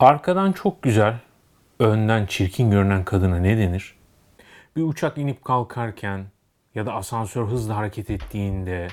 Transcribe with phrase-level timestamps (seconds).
[0.00, 1.14] Arkadan çok güzel,
[1.78, 3.94] önden çirkin görünen kadına ne denir?
[4.76, 6.24] Bir uçak inip kalkarken
[6.74, 8.88] ya da asansör hızla hareket ettiğinde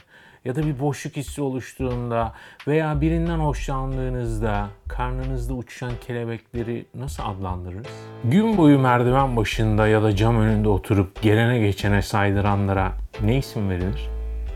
[0.46, 2.34] ya da bir boşluk hissi oluştuğunda
[2.68, 7.88] veya birinden hoşlandığınızda karnınızda uçuşan kelebekleri nasıl adlandırırız?
[8.24, 12.92] Gün boyu merdiven başında ya da cam önünde oturup gelene geçene saydıranlara
[13.22, 14.10] ne isim verilir?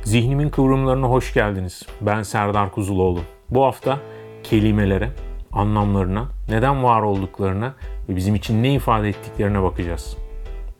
[0.03, 1.83] Zihnimin kıvrımlarına hoş geldiniz.
[2.01, 3.21] Ben Serdar Kuzuloğlu.
[3.49, 3.99] Bu hafta
[4.43, 5.09] kelimelere,
[5.55, 7.73] anlamlarına, neden var olduklarına
[8.09, 10.17] ve bizim için ne ifade ettiklerine bakacağız.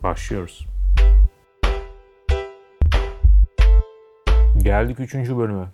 [0.04, 0.68] Başlıyoruz.
[4.64, 5.14] Geldik 3.
[5.16, 5.66] bölüme.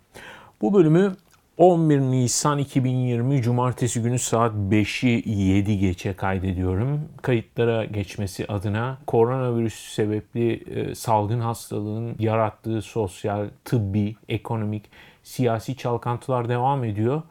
[0.62, 1.16] Bu bölümü
[1.58, 7.02] 11 Nisan 2020 Cumartesi günü saat 5'i 7 geçe kaydediyorum.
[7.22, 14.84] Kayıtlara geçmesi adına koronavirüs sebepli e, salgın hastalığın yarattığı sosyal, tıbbi, ekonomik,
[15.23, 17.22] siyasi çalkantılar devam ediyor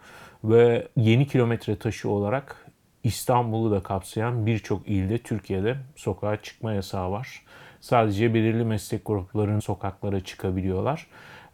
[0.44, 2.66] ve yeni kilometre taşı olarak
[3.04, 7.42] İstanbul'u da kapsayan birçok ilde Türkiye'de sokağa çıkma yasağı var.
[7.80, 11.06] Sadece belirli meslek gruplarının sokaklara çıkabiliyorlar.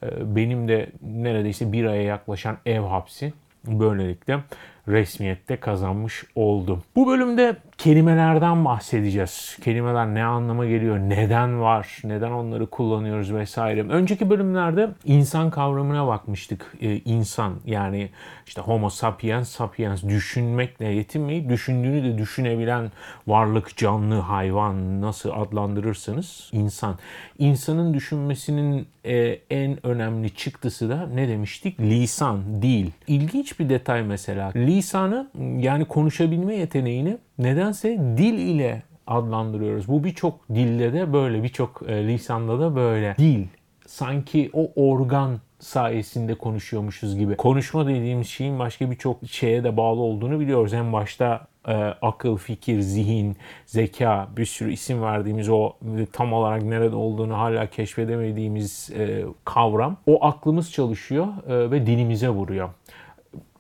[0.03, 3.33] Ee, benim de neredeyse bir aya yaklaşan ev hapsi
[3.67, 4.41] böylelikle
[4.89, 6.83] resmiyette kazanmış oldum.
[6.97, 9.59] Bu bölümde kelimelerden bahsedeceğiz.
[9.65, 13.83] Kelimeler ne anlama geliyor, neden var, neden onları kullanıyoruz vesaire.
[13.83, 16.75] Önceki bölümlerde insan kavramına bakmıştık.
[16.81, 18.11] Ee, insan yani
[18.47, 22.93] işte homo sapiens sapiens düşünmekle yetinmeyip düşündüğünü de düşünebilen
[23.27, 26.98] varlık, canlı, hayvan nasıl adlandırırsanız insan.
[27.39, 31.81] İnsanın düşünmesinin e, en önemli çıktısı da ne demiştik?
[31.81, 32.91] Lisan, dil.
[33.06, 34.53] İlginç bir detay mesela.
[34.56, 39.89] Lisanı yani konuşabilme yeteneğini nedense dil ile adlandırıyoruz.
[39.89, 43.15] Bu birçok dilde de böyle, birçok e, lisanda da böyle.
[43.19, 43.45] Dil
[43.87, 47.37] sanki o organ sayesinde konuşuyormuşuz gibi.
[47.37, 50.73] Konuşma dediğimiz şeyin başka birçok şeye de bağlı olduğunu biliyoruz.
[50.73, 51.72] En başta e,
[52.03, 53.36] akıl, fikir, zihin,
[53.67, 55.72] zeka bir sürü isim verdiğimiz o
[56.12, 59.97] tam olarak nerede olduğunu hala keşfedemediğimiz e, kavram.
[60.06, 62.69] O aklımız çalışıyor e, ve dilimize vuruyor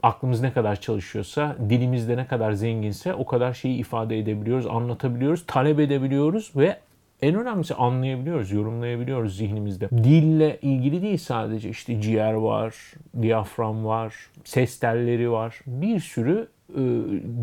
[0.02, 5.80] aklımız ne kadar çalışıyorsa, dilimizde ne kadar zenginse o kadar şeyi ifade edebiliyoruz, anlatabiliyoruz, talep
[5.80, 6.76] edebiliyoruz ve
[7.22, 9.90] en önemlisi anlayabiliyoruz, yorumlayabiliyoruz zihnimizde.
[9.90, 12.74] Dille ilgili değil sadece işte ciğer var,
[13.22, 14.14] diyafram var,
[14.44, 15.60] ses telleri var.
[15.66, 16.55] Bir sürü e,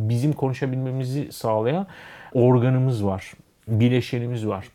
[0.10, 1.88] bizim konuşabilmemizi sağlayan
[2.34, 3.34] organımız var,
[3.68, 4.66] bileşenimiz var.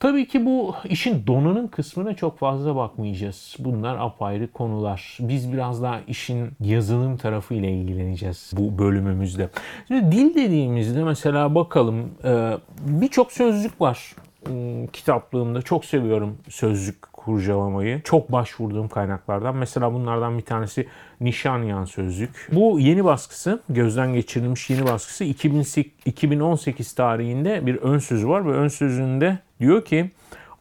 [0.00, 3.56] Tabii ki bu işin donanım kısmına çok fazla bakmayacağız.
[3.58, 5.18] Bunlar apayrı konular.
[5.20, 9.50] Biz biraz daha işin yazılım tarafı ile ilgileneceğiz bu bölümümüzde.
[9.88, 14.14] Şimdi dil dediğimizde mesela bakalım e, birçok sözlük var
[14.46, 15.62] hmm, kitaplığımda.
[15.62, 18.02] Çok seviyorum sözlük kurcalamayı.
[18.02, 19.56] Çok başvurduğum kaynaklardan.
[19.56, 20.86] Mesela bunlardan bir tanesi
[21.20, 22.48] Nişanyan Sözlük.
[22.52, 28.68] Bu yeni baskısı, gözden geçirilmiş yeni baskısı 2018 tarihinde bir ön sözü var ve ön
[28.68, 30.10] sözünde diyor ki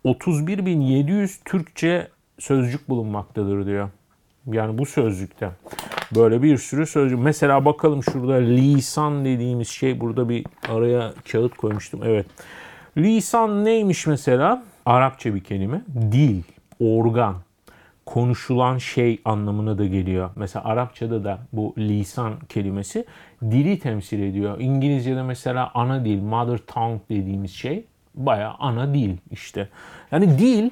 [0.06, 2.08] 31.700 Türkçe
[2.40, 3.90] sözcük bulunmaktadır diyor.
[4.48, 5.50] Yani bu sözlükte
[6.16, 7.20] böyle bir sürü sözcük.
[7.20, 12.02] Mesela bakalım şurada lisan dediğimiz şey burada bir araya kağıt koymuştum.
[12.04, 12.26] Evet.
[12.98, 14.64] Lisan neymiş mesela?
[14.90, 15.82] Arapça bir kelime.
[16.12, 16.42] Dil,
[16.80, 17.36] organ,
[18.06, 20.30] konuşulan şey anlamına da geliyor.
[20.36, 23.06] Mesela Arapçada da bu lisan kelimesi
[23.42, 24.60] dili temsil ediyor.
[24.60, 27.84] İngilizce'de mesela ana dil, mother tongue dediğimiz şey
[28.16, 29.70] baya ana dil işte.
[30.12, 30.70] Yani dil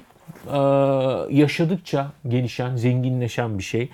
[1.36, 3.88] yaşadıkça gelişen, zenginleşen bir şey.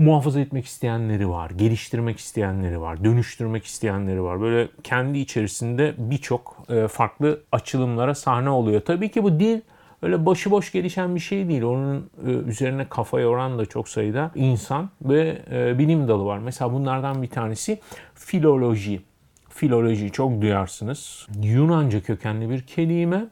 [0.00, 4.40] Muhafaza etmek isteyenleri var, geliştirmek isteyenleri var, dönüştürmek isteyenleri var.
[4.40, 8.80] Böyle kendi içerisinde birçok farklı açılımlara sahne oluyor.
[8.80, 9.60] Tabii ki bu dil
[10.02, 11.62] öyle başıboş gelişen bir şey değil.
[11.62, 16.38] Onun e, üzerine kafa yoran da çok sayıda insan ve e, bilim dalı var.
[16.38, 17.80] Mesela bunlardan bir tanesi
[18.14, 19.00] filoloji.
[19.48, 21.26] Filoloji çok duyarsınız.
[21.42, 23.26] Yunanca kökenli bir kelime.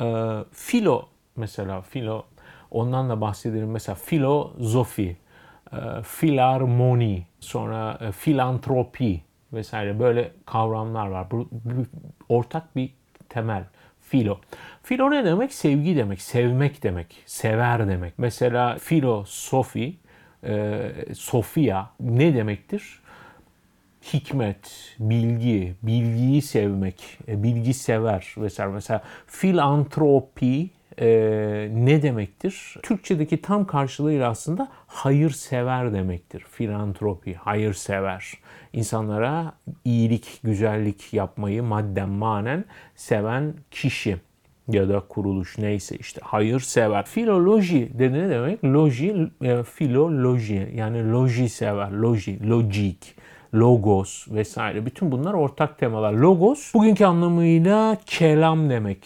[0.00, 0.04] E,
[0.52, 2.24] filo mesela filo
[2.70, 3.70] ondan da bahsedelim.
[3.70, 5.16] Mesela filozofi,
[6.02, 9.20] filarmoni, sonra filantropi
[9.52, 11.30] vesaire böyle kavramlar var.
[11.30, 11.84] Bu, bu
[12.28, 12.90] ortak bir
[13.28, 13.64] temel
[14.00, 14.38] filo.
[14.82, 15.52] Filo ne demek?
[15.52, 18.18] Sevgi demek, sevmek demek, sever demek.
[18.18, 19.96] Mesela filosofi,
[20.44, 23.00] e, sofia ne demektir?
[24.12, 28.72] Hikmet, bilgi, bilgiyi sevmek, e, bilgi sever vesaire.
[28.72, 31.06] Mesela filantropi e,
[31.74, 32.76] ne demektir?
[32.82, 36.44] Türkçedeki tam karşılığıyla aslında hayırsever demektir.
[36.50, 38.32] Filantropi, hayırsever.
[38.72, 39.52] İnsanlara
[39.84, 42.64] iyilik, güzellik yapmayı madden manen
[42.94, 44.16] seven kişi
[44.68, 47.04] ya da kuruluş neyse işte hayırsever.
[47.04, 48.64] Filoloji de ne demek?
[48.64, 53.16] Loji, e, filoloji yani loji sever, loji, logik.
[53.54, 54.86] logos vesaire.
[54.86, 56.12] Bütün bunlar ortak temalar.
[56.12, 58.98] Logos bugünkü anlamıyla kelam demek.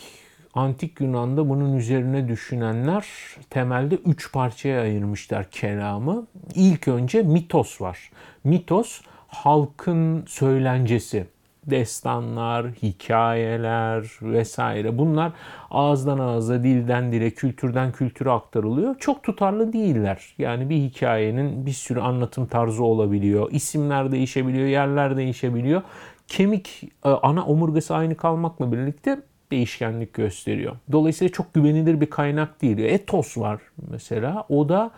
[0.59, 3.07] Antik Yunan'da bunun üzerine düşünenler
[3.51, 6.27] temelde üç parçaya ayırmışlar kelamı.
[6.55, 8.11] İlk önce mitos var.
[8.45, 11.27] Mitos halkın söylencesi
[11.67, 15.33] destanlar, hikayeler vesaire bunlar
[15.71, 18.99] ağızdan ağza, dilden dile, kültürden kültüre aktarılıyor.
[18.99, 20.35] Çok tutarlı değiller.
[20.39, 23.49] Yani bir hikayenin bir sürü anlatım tarzı olabiliyor.
[23.51, 25.83] İsimler değişebiliyor, yerler değişebiliyor.
[26.29, 30.77] Kemik e, ana omurgası aynı kalmakla birlikte değişkenlik gösteriyor.
[30.93, 32.79] Dolayısıyla çok güvenilir bir kaynak değil.
[32.79, 33.61] Etos var
[33.91, 34.45] mesela.
[34.49, 34.91] O da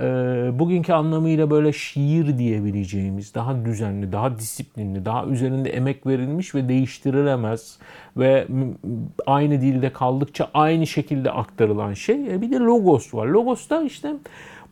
[0.00, 0.04] e,
[0.58, 7.78] bugünkü anlamıyla böyle şiir diyebileceğimiz daha düzenli, daha disiplinli, daha üzerinde emek verilmiş ve değiştirilemez
[8.16, 8.46] ve
[9.26, 12.34] aynı dilde kaldıkça aynı şekilde aktarılan şey.
[12.34, 13.26] E, bir de logos var.
[13.26, 14.14] Logos da işte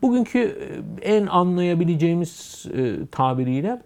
[0.02, 0.38] bugünkü
[1.02, 3.82] e, en anlayabileceğimiz e, tabiriyle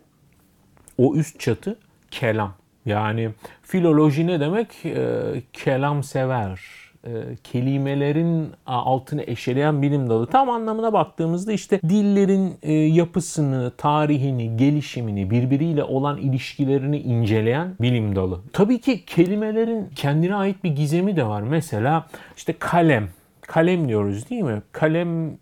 [0.99, 1.77] o üst çatı
[2.11, 2.55] kelam.
[2.89, 3.31] Yani
[3.63, 4.87] filoloji ne demek?
[4.87, 5.07] E,
[5.53, 6.61] kelam sever,
[7.05, 7.11] e,
[7.45, 10.27] kelimelerin altını eşeleyen bilim dalı.
[10.27, 18.41] Tam anlamına baktığımızda işte dillerin e, yapısını, tarihini, gelişimini, birbiriyle olan ilişkilerini inceleyen bilim dalı.
[18.53, 21.43] Tabii ki kelimelerin kendine ait bir gizemi de var.
[21.43, 22.07] Mesela
[22.37, 23.09] işte kalem.
[23.41, 24.63] Kalem diyoruz değil mi?
[24.73, 25.39] Kalem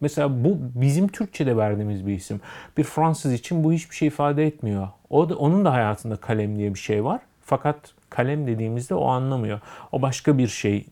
[0.00, 2.40] Mesela bu bizim Türkçe'de verdiğimiz bir isim.
[2.76, 4.88] Bir Fransız için bu hiçbir şey ifade etmiyor.
[5.10, 7.20] O da, onun da hayatında kalem diye bir şey var.
[7.44, 7.76] Fakat
[8.10, 9.60] kalem dediğimizde o anlamıyor.
[9.92, 10.86] O başka bir şey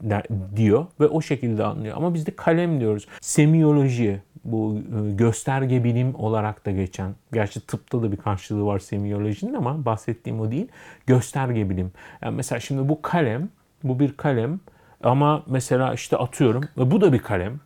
[0.56, 1.97] diyor ve o şekilde anlıyor.
[1.97, 3.06] Ama biz de kalem diyoruz.
[3.20, 7.14] Semiyoloji bu e, gösterge bilim olarak da geçen.
[7.32, 10.69] Gerçi tıpta da bir karşılığı var semiyolojinin ama bahsettiğim o değil.
[11.06, 11.93] Gösterge bilim.
[12.23, 13.49] Yani mesela şimdi bu kalem,
[13.85, 14.61] bu bir kalem
[15.02, 17.61] ama mesela işte atıyorum ve bu da bir kalem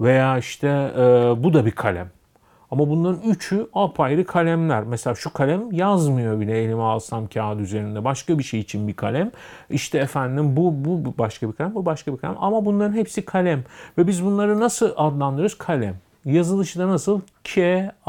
[0.00, 1.02] veya işte e,
[1.42, 2.10] bu da bir kalem.
[2.72, 4.84] Ama bunların üçü apayrı kalemler.
[4.84, 8.04] Mesela şu kalem yazmıyor bile elime alsam kağıt üzerinde.
[8.04, 9.30] Başka bir şey için bir kalem.
[9.70, 12.36] İşte efendim bu, bu başka bir kalem, bu başka bir kalem.
[12.40, 13.64] Ama bunların hepsi kalem.
[13.98, 15.58] Ve biz bunları nasıl adlandırırız?
[15.58, 15.96] Kalem.
[16.24, 17.20] Yazılışı da nasıl?
[17.44, 18.06] K-A-L-E-M.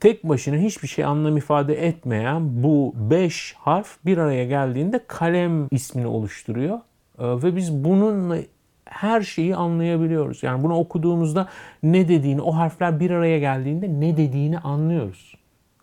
[0.00, 6.06] Tek başına hiçbir şey anlam ifade etmeyen bu beş harf bir araya geldiğinde kalem ismini
[6.06, 6.78] oluşturuyor.
[7.18, 8.38] Ee, ve biz bununla
[8.84, 10.42] her şeyi anlayabiliyoruz.
[10.42, 11.48] Yani bunu okuduğumuzda
[11.82, 15.34] ne dediğini, o harfler bir araya geldiğinde ne dediğini anlıyoruz.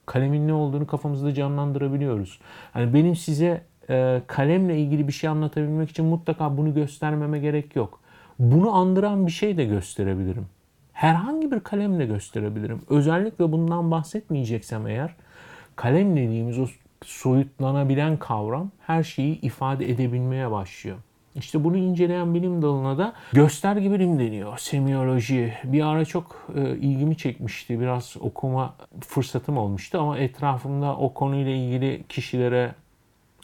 [0.05, 2.39] Kalemin ne olduğunu kafamızda canlandırabiliyoruz.
[2.75, 7.99] Yani benim size e, kalemle ilgili bir şey anlatabilmek için mutlaka bunu göstermeme gerek yok.
[8.39, 10.45] Bunu andıran bir şey de gösterebilirim.
[10.93, 12.81] Herhangi bir kalemle gösterebilirim.
[12.89, 15.15] Özellikle bundan bahsetmeyeceksem eğer
[15.75, 16.65] kalem dediğimiz o
[17.05, 20.97] soyutlanabilen kavram her şeyi ifade edebilmeye başlıyor.
[21.35, 24.57] İşte bunu inceleyen bilim dalına da gösterge bilim deniyor.
[24.57, 25.53] Semiyoloji.
[25.63, 27.79] Bir ara çok e, ilgimi çekmişti.
[27.79, 32.75] Biraz okuma fırsatım olmuştu ama etrafımda o konuyla ilgili kişilere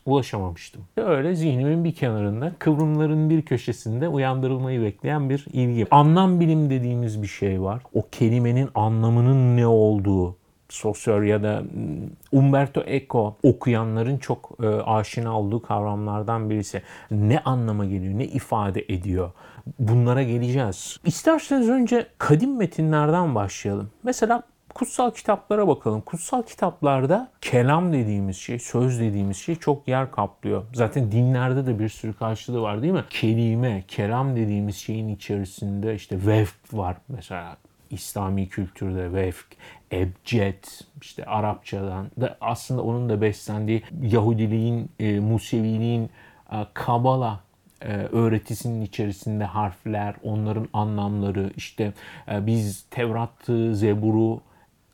[0.08, 0.82] ulaşamamıştım.
[0.98, 5.88] Öyle zihnimin bir kenarında, kıvrımların bir köşesinde uyandırılmayı bekleyen bir ilgi.
[5.92, 7.82] Anlam bilim dediğimiz bir şey var.
[7.94, 10.36] O kelimenin anlamının ne olduğu,
[10.70, 16.82] Saussure ya da hmm, Umberto Eco okuyanların çok e, aşina olduğu kavramlardan birisi.
[17.12, 19.32] Ne anlama geliyor, ne ifade ediyor?
[19.80, 21.00] Bunlara geleceğiz.
[21.06, 23.90] İsterseniz önce kadim metinlerden başlayalım.
[24.04, 24.44] Mesela
[24.78, 26.02] kutsal kitaplara bakalım.
[26.02, 30.64] Kutsal kitaplarda kelam dediğimiz şey, söz dediğimiz şey çok yer kaplıyor.
[30.74, 33.04] Zaten dinlerde de bir sürü karşılığı var değil mi?
[33.10, 37.58] Kelime, kelam dediğimiz şeyin içerisinde işte vefk var mesela
[37.90, 39.46] İslami kültürde vefk,
[39.92, 40.64] ebced,
[41.02, 46.10] işte Arapçadan da aslında onun da beslendiği Yahudiliğin, e, Museviliğin,
[46.52, 47.40] e, Kabala
[47.82, 51.94] e, öğretisinin içerisinde harfler, onların anlamları, işte
[52.32, 54.42] e, biz Tevrat'ı, Zebur'u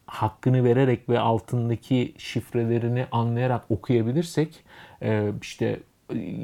[0.06, 4.64] hakkını vererek ve altındaki şifrelerini anlayarak okuyabilirsek
[5.02, 5.80] e, işte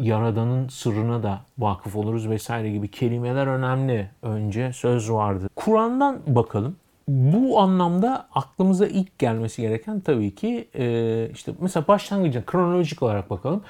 [0.02, 4.10] Yaradan'ın sırrına da vakıf oluruz vesaire gibi kelimeler önemli.
[4.22, 5.50] Önce söz vardı.
[5.56, 6.76] Kur'an'dan bakalım.
[7.08, 13.62] Bu anlamda aklımıza ilk gelmesi gereken tabii ki e, işte mesela başlangıcın kronolojik olarak bakalım.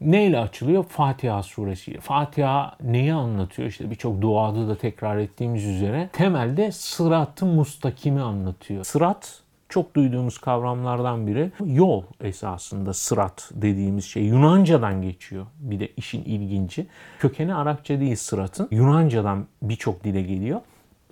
[0.00, 0.84] Neyle açılıyor?
[0.84, 2.00] Fatiha suresiyle.
[2.00, 3.68] Fatiha neyi anlatıyor?
[3.68, 8.84] İşte birçok duada da tekrar ettiğimiz üzere temelde sırat-ı mustakimi anlatıyor.
[8.84, 15.46] Sırat çok duyduğumuz kavramlardan biri yol esasında sırat dediğimiz şey Yunanca'dan geçiyor.
[15.58, 16.86] Bir de işin ilginci.
[17.18, 18.68] Kökeni Arapça değil sıratın.
[18.70, 20.60] Yunanca'dan birçok dile geliyor.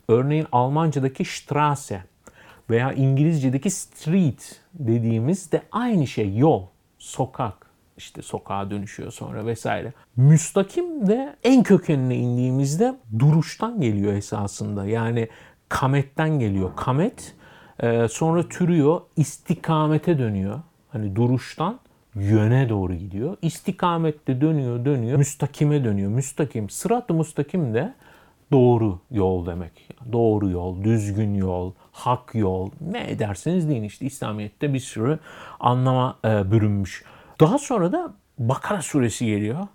[0.08, 2.02] Örneğin Almanca'daki Straße
[2.70, 6.66] veya İngilizce'deki street dediğimiz de aynı şey yol,
[6.98, 9.92] sokak işte sokağa dönüşüyor sonra vesaire.
[10.16, 14.86] Müstakim de en kökenine indiğimizde duruştan geliyor esasında.
[14.86, 15.28] Yani
[15.68, 16.70] kametten geliyor.
[16.76, 17.34] Kamet
[17.82, 20.60] Ee, sonra türüyor, istikamete dönüyor.
[20.88, 21.80] Hani duruştan
[22.14, 23.36] yöne doğru gidiyor.
[23.42, 25.18] İstikamette dönüyor, dönüyor.
[25.18, 26.10] Müstakime dönüyor.
[26.10, 26.70] Müstakim.
[26.70, 27.94] Sırat-ı müstakim de
[28.52, 29.88] doğru yol demek.
[30.12, 32.70] Doğru yol, düzgün yol, hak yol.
[32.80, 35.18] Ne ederseniz deyin işte İslamiyet'te bir sürü
[35.60, 37.04] anlama e, bürünmüş.
[37.40, 39.66] Daha sonra da Bakara suresi geliyor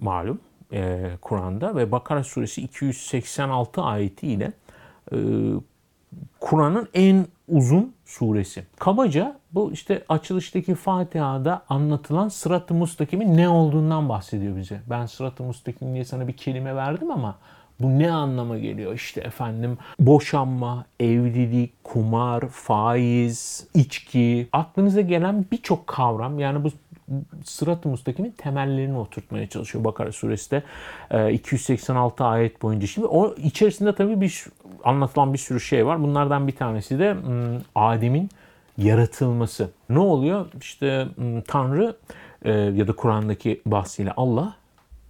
[0.00, 0.40] malum
[0.72, 4.52] e, Kur'an'da ve Bakara suresi 286 ayetiyle
[5.12, 5.16] e,
[6.40, 8.64] Kur'an'ın en uzun suresi.
[8.78, 14.80] Kabaca bu işte açılıştaki Fatiha'da anlatılan sırat-ı mustakimin ne olduğundan bahsediyor bize.
[14.90, 17.36] Ben sırat-ı mustakim diye sana bir kelime verdim ama
[17.80, 18.94] bu ne anlama geliyor?
[18.94, 26.68] İşte efendim boşanma, evlilik, kumar, faiz, içki, aklınıza gelen birçok kavram yani bu
[27.44, 30.62] sırat-ı mustakimin temellerini oturtmaya çalışıyor Bakara suresi de
[31.32, 32.86] 286 ayet boyunca.
[32.86, 34.44] Şimdi o içerisinde tabii bir
[34.84, 36.02] anlatılan bir sürü şey var.
[36.02, 38.30] Bunlardan bir tanesi de hmm, Adem'in
[38.78, 39.70] yaratılması.
[39.90, 40.46] Ne oluyor?
[40.60, 41.96] İşte hmm, Tanrı
[42.44, 44.56] e, ya da Kur'an'daki bahsiyle Allah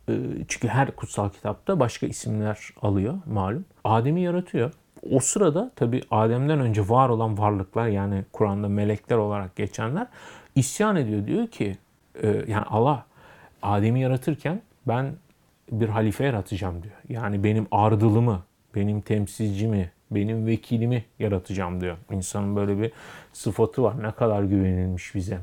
[0.08, 0.12] e,
[0.48, 3.64] çünkü her kutsal kitapta başka isimler alıyor malum.
[3.84, 4.72] Adem'i yaratıyor.
[5.12, 10.06] O sırada tabii Adem'den önce var olan varlıklar yani Kur'an'da melekler olarak geçenler
[10.54, 11.26] isyan ediyor.
[11.26, 11.76] Diyor ki
[12.24, 13.06] yani Allah
[13.62, 15.12] Adem'i yaratırken ben
[15.72, 16.94] bir halife yaratacağım diyor.
[17.08, 18.42] Yani benim ardılımı,
[18.74, 21.96] benim temsilcimi, benim vekilimi yaratacağım diyor.
[22.12, 22.92] İnsanın böyle bir
[23.32, 24.02] sıfatı var.
[24.02, 25.38] Ne kadar güvenilmiş bize.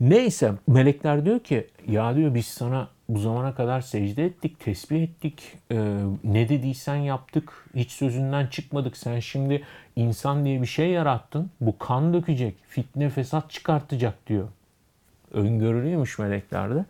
[0.00, 5.52] Neyse melekler diyor ki ya diyor biz sana bu zamana kadar secde ettik, tesbih ettik,
[5.72, 8.96] e, ne dediysen yaptık, hiç sözünden çıkmadık.
[8.96, 9.62] Sen şimdi
[9.96, 14.48] insan diye bir şey yarattın, bu kan dökecek, fitne fesat çıkartacak diyor.
[15.36, 16.84] Öngörülüyormuş meleklerde.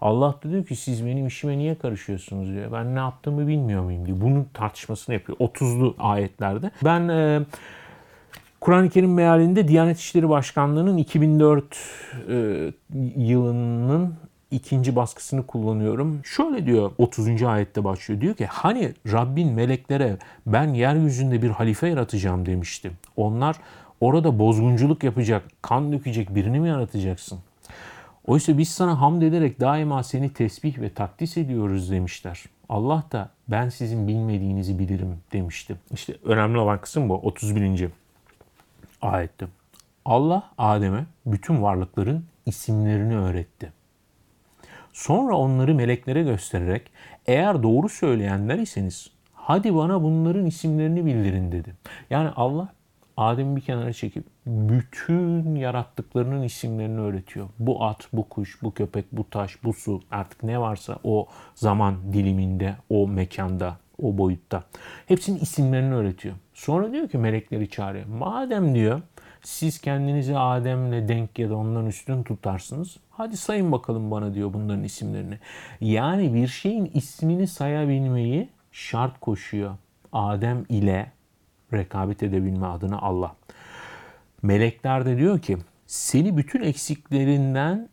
[0.00, 2.72] Allah da diyor ki siz benim işime niye karışıyorsunuz diyor.
[2.72, 4.20] Ben ne yaptığımı bilmiyor muyum diyor.
[4.20, 6.70] Bunun tartışmasını yapıyor 30'lu ayetlerde.
[6.84, 7.40] Ben e,
[8.60, 11.64] Kur'an-ı Kerim mealinde Diyanet İşleri Başkanlığı'nın 2004
[12.28, 12.72] e,
[13.16, 14.14] yılının
[14.50, 16.20] ikinci baskısını kullanıyorum.
[16.24, 17.42] Şöyle diyor 30.
[17.42, 18.20] ayette başlıyor.
[18.20, 20.16] Diyor ki hani Rabbin meleklere
[20.46, 22.90] ben yeryüzünde bir halife yaratacağım demişti.
[23.16, 23.56] Onlar
[24.00, 27.38] orada bozgunculuk yapacak, kan dökecek birini mi yaratacaksın?
[28.26, 32.44] Oysa biz sana hamd ederek daima seni tesbih ve takdis ediyoruz demişler.
[32.68, 35.76] Allah da ben sizin bilmediğinizi bilirim demişti.
[35.92, 37.88] İşte önemli olan kısım bu 31.
[39.02, 39.46] ayette.
[40.04, 43.72] Allah Adem'e bütün varlıkların isimlerini öğretti.
[44.92, 46.90] Sonra onları meleklere göstererek
[47.26, 51.74] eğer doğru söyleyenler iseniz hadi bana bunların isimlerini bildirin dedi.
[52.10, 52.68] Yani Allah
[53.20, 57.48] Adem'i bir kenara çekip bütün yarattıklarının isimlerini öğretiyor.
[57.58, 62.12] Bu at, bu kuş, bu köpek, bu taş, bu su artık ne varsa o zaman
[62.12, 64.64] diliminde, o mekanda, o boyutta.
[65.06, 66.34] Hepsinin isimlerini öğretiyor.
[66.54, 68.06] Sonra diyor ki melekleri çağırıyor.
[68.06, 69.00] Madem diyor
[69.42, 72.96] siz kendinizi Adem'le denk ya da ondan üstün tutarsınız.
[73.10, 75.38] Hadi sayın bakalım bana diyor bunların isimlerini.
[75.80, 79.76] Yani bir şeyin ismini sayabilmeyi şart koşuyor.
[80.12, 81.12] Adem ile
[81.74, 83.36] rekabet edebilme adına Allah.
[84.42, 87.88] Melekler de diyor ki seni bütün eksiklerinden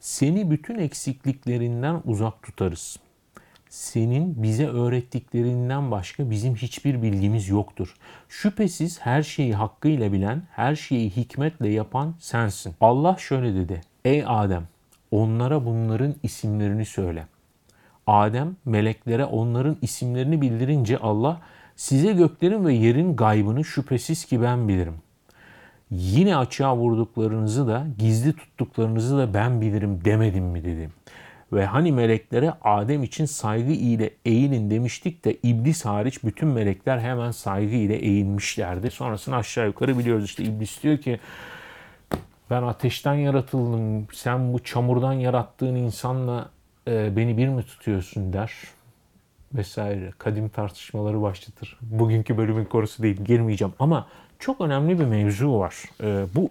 [0.00, 2.96] seni bütün eksikliklerinden uzak tutarız.
[3.68, 7.94] Senin bize öğrettiklerinden başka bizim hiçbir bilgimiz yoktur.
[8.28, 12.74] Şüphesiz her şeyi hakkıyla bilen, her şeyi hikmetle yapan sensin.
[12.80, 13.80] Allah şöyle dedi.
[14.04, 14.68] Ey Adem,
[15.10, 17.26] onlara bunların isimlerini söyle.
[18.06, 21.40] Adem meleklere onların isimlerini bildirince Allah
[21.78, 24.94] size göklerin ve yerin gaybını şüphesiz ki ben bilirim.
[25.90, 30.90] Yine açığa vurduklarınızı da gizli tuttuklarınızı da ben bilirim demedim mi dedi.
[31.52, 37.30] Ve hani meleklere Adem için saygı ile eğilin demiştik de iblis hariç bütün melekler hemen
[37.30, 38.90] saygı ile eğilmişlerdi.
[38.90, 41.20] Sonrasını aşağı yukarı biliyoruz işte iblis diyor ki
[42.50, 46.50] ben ateşten yaratıldım sen bu çamurdan yarattığın insanla
[46.88, 48.52] e, beni bir mi tutuyorsun der
[49.54, 51.78] vesaire kadim tartışmaları başlatır.
[51.82, 54.06] Bugünkü bölümün konusu değil girmeyeceğim ama
[54.38, 55.74] çok önemli bir mevzu var.
[56.02, 56.50] E, bu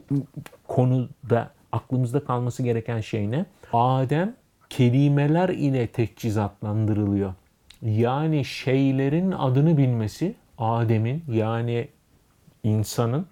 [0.67, 3.45] konuda aklımızda kalması gereken şey ne?
[3.73, 4.35] Adem
[4.69, 7.33] kelimeler ile teçhizatlandırılıyor.
[7.81, 11.87] Yani şeylerin adını bilmesi Adem'in yani
[12.63, 13.25] insanın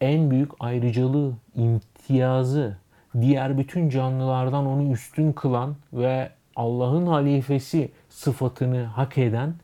[0.00, 2.76] en büyük ayrıcalığı, imtiyazı,
[3.20, 9.54] diğer bütün canlılardan onu üstün kılan ve Allah'ın halifesi sıfatını hak eden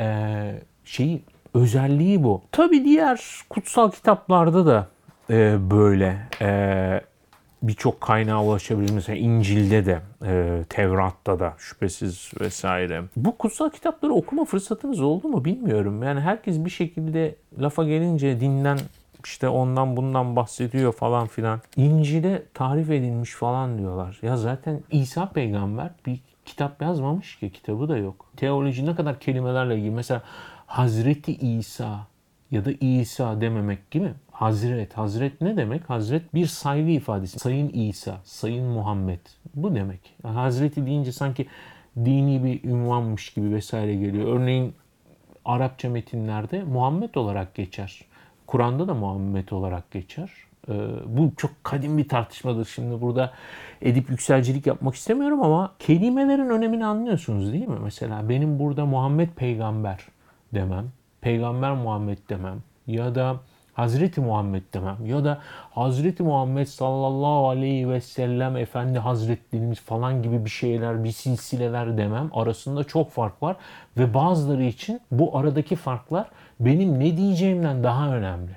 [0.00, 1.22] e, şeyi
[1.54, 2.42] özelliği bu.
[2.52, 4.88] Tabi diğer kutsal kitaplarda da
[5.30, 7.00] e, böyle e,
[7.62, 8.94] birçok kaynağa ulaşabiliriz.
[8.94, 13.02] Mesela İncil'de de, e, Tevrat'ta da şüphesiz vesaire.
[13.16, 16.02] Bu kutsal kitapları okuma fırsatınız oldu mu bilmiyorum.
[16.02, 18.78] Yani herkes bir şekilde lafa gelince dinden
[19.24, 21.60] işte ondan bundan bahsediyor falan filan.
[21.76, 24.18] İncil'e tarif edilmiş falan diyorlar.
[24.22, 28.26] Ya zaten İsa peygamber bir kitap yazmamış ki kitabı da yok.
[28.36, 29.90] Teoloji ne kadar kelimelerle ilgili.
[29.90, 30.22] Mesela
[30.66, 32.06] Hazreti İsa
[32.50, 34.10] ya da İsa dememek gibi.
[34.32, 34.98] Hazret.
[34.98, 35.90] Hazret ne demek?
[35.90, 37.38] Hazret bir saygı ifadesi.
[37.38, 39.20] Sayın İsa, Sayın Muhammed.
[39.54, 40.00] Bu demek.
[40.22, 41.46] Hazreti deyince sanki
[41.96, 44.40] dini bir ünvanmış gibi vesaire geliyor.
[44.40, 44.74] Örneğin
[45.44, 48.00] Arapça metinlerde Muhammed olarak geçer.
[48.50, 50.30] Kur'an'da da Muhammed olarak geçer.
[50.68, 50.72] Ee,
[51.06, 52.64] bu çok kadim bir tartışmadır.
[52.64, 53.32] Şimdi burada
[53.82, 57.78] edip yükselcilik yapmak istemiyorum ama kelimelerin önemini anlıyorsunuz değil mi?
[57.82, 60.06] Mesela benim burada Muhammed peygamber
[60.54, 60.86] demem,
[61.20, 63.36] peygamber Muhammed demem ya da
[63.80, 65.38] Hazreti Muhammed demem ya da
[65.70, 72.30] Hazreti Muhammed sallallahu aleyhi ve sellem efendi hazretlerimiz falan gibi bir şeyler, bir silsileler demem.
[72.32, 73.56] Arasında çok fark var
[73.96, 76.26] ve bazıları için bu aradaki farklar
[76.60, 78.52] benim ne diyeceğimden daha önemli.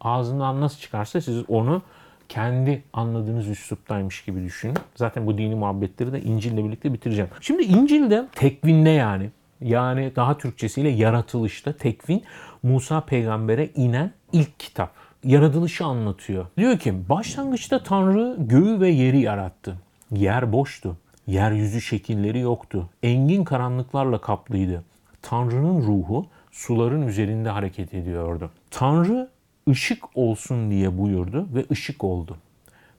[0.00, 1.82] Ağzından nasıl çıkarsa siz onu
[2.28, 4.76] kendi anladığınız üsluptaymış gibi düşünün.
[4.96, 7.30] Zaten bu dini muhabbetleri de İncil'le birlikte bitireceğim.
[7.40, 9.30] Şimdi İncil'de tekvinde yani
[9.60, 12.22] yani daha Türkçesiyle yaratılışta tekvin
[12.62, 14.92] Musa peygambere inen ilk kitap.
[15.24, 16.46] Yaratılışı anlatıyor.
[16.56, 19.76] Diyor ki başlangıçta Tanrı göğü ve yeri yarattı.
[20.10, 20.96] Yer boştu.
[21.26, 22.90] Yeryüzü şekilleri yoktu.
[23.02, 24.84] Engin karanlıklarla kaplıydı.
[25.22, 28.50] Tanrı'nın ruhu suların üzerinde hareket ediyordu.
[28.70, 29.28] Tanrı
[29.68, 32.36] ışık olsun diye buyurdu ve ışık oldu.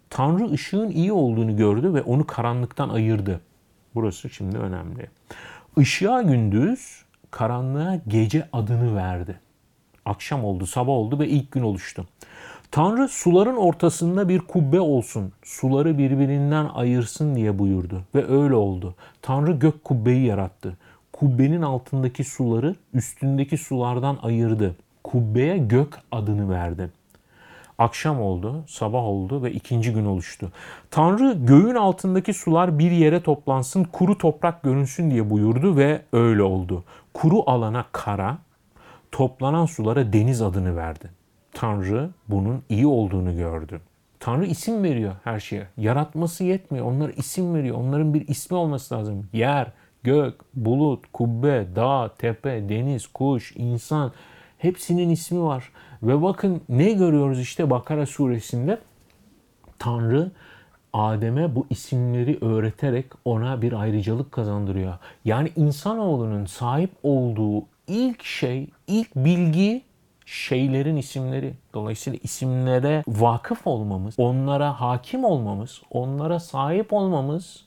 [0.10, 3.42] Tanrı ışığın iyi olduğunu gördü ve onu karanlıktan ayırdı.
[3.96, 5.10] Burası şimdi önemli.
[5.78, 9.40] Işığa gündüz, karanlığa gece adını verdi.
[10.06, 12.06] Akşam oldu, sabah oldu ve ilk gün oluştu.
[12.72, 18.96] Tanrı suların ortasında bir kubbe olsun, suları birbirinden ayırsın diye buyurdu ve öyle oldu.
[19.22, 20.78] Tanrı gök kubbeyi yarattı.
[21.14, 24.76] Kubbenin altındaki suları üstündeki sulardan ayırdı.
[25.04, 26.90] Kubbeye gök adını verdi.
[27.78, 30.52] Akşam oldu, sabah oldu ve ikinci gün oluştu.
[30.92, 36.84] Tanrı göğün altındaki sular bir yere toplansın, kuru toprak görünsün diye buyurdu ve öyle oldu.
[37.14, 38.38] Kuru alana kara,
[39.12, 41.10] toplanan sulara deniz adını verdi.
[41.54, 43.82] Tanrı bunun iyi olduğunu gördü.
[44.20, 45.68] Tanrı isim veriyor her şeye.
[45.78, 46.86] Yaratması yetmiyor.
[46.86, 47.78] Onlara isim veriyor.
[47.78, 49.28] Onların bir ismi olması lazım.
[49.34, 49.72] Yer,
[50.04, 54.12] gök, bulut, kubbe, dağ, tepe, deniz, kuş, insan
[54.58, 55.72] hepsinin ismi var.
[56.04, 58.80] Ve bakın ne görüyoruz işte Bakara suresinde
[59.80, 60.32] Tanrı
[60.94, 64.94] Adem'e bu isimleri öğreterek ona bir ayrıcalık kazandırıyor.
[65.26, 69.82] Yani insanoğlunun sahip olduğu ilk şey, ilk bilgi
[70.26, 71.54] şeylerin isimleri.
[71.74, 77.66] Dolayısıyla isimlere vakıf olmamız, onlara hakim olmamız, onlara sahip olmamız,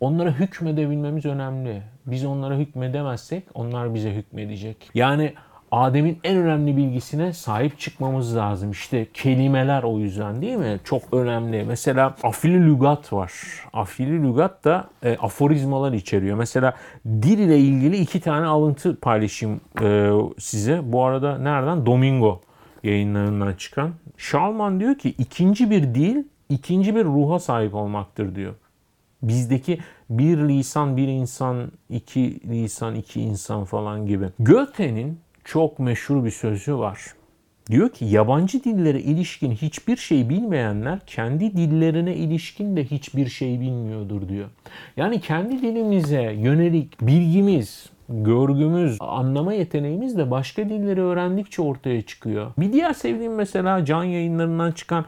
[0.00, 1.82] onlara hükmedebilmemiz önemli.
[2.06, 4.90] Biz onlara hükmedemezsek onlar bize hükmedecek.
[4.94, 5.34] Yani
[5.72, 8.70] Adem'in en önemli bilgisine sahip çıkmamız lazım.
[8.70, 10.80] İşte kelimeler o yüzden değil mi?
[10.84, 11.64] Çok önemli.
[11.64, 13.32] Mesela afili lügat var.
[13.72, 16.36] Afili lügat da e, aforizmalar içeriyor.
[16.36, 16.74] Mesela
[17.06, 20.80] dil ile ilgili iki tane alıntı paylaşayım e, size.
[20.84, 21.86] Bu arada nereden?
[21.86, 22.40] Domingo
[22.82, 23.90] yayınlarından çıkan.
[24.16, 28.54] Şalman diyor ki ikinci bir dil ikinci bir ruha sahip olmaktır diyor.
[29.22, 29.78] Bizdeki
[30.10, 34.26] bir lisan bir insan, iki lisan iki insan falan gibi.
[34.38, 37.00] Goethe'nin çok meşhur bir sözü var.
[37.70, 44.28] Diyor ki yabancı dillere ilişkin hiçbir şey bilmeyenler kendi dillerine ilişkin de hiçbir şey bilmiyordur
[44.28, 44.48] diyor.
[44.96, 52.52] Yani kendi dilimize yönelik bilgimiz, görgümüz, anlama yeteneğimiz de başka dilleri öğrendikçe ortaya çıkıyor.
[52.58, 55.04] Bir diğer sevdiğim mesela can yayınlarından çıkan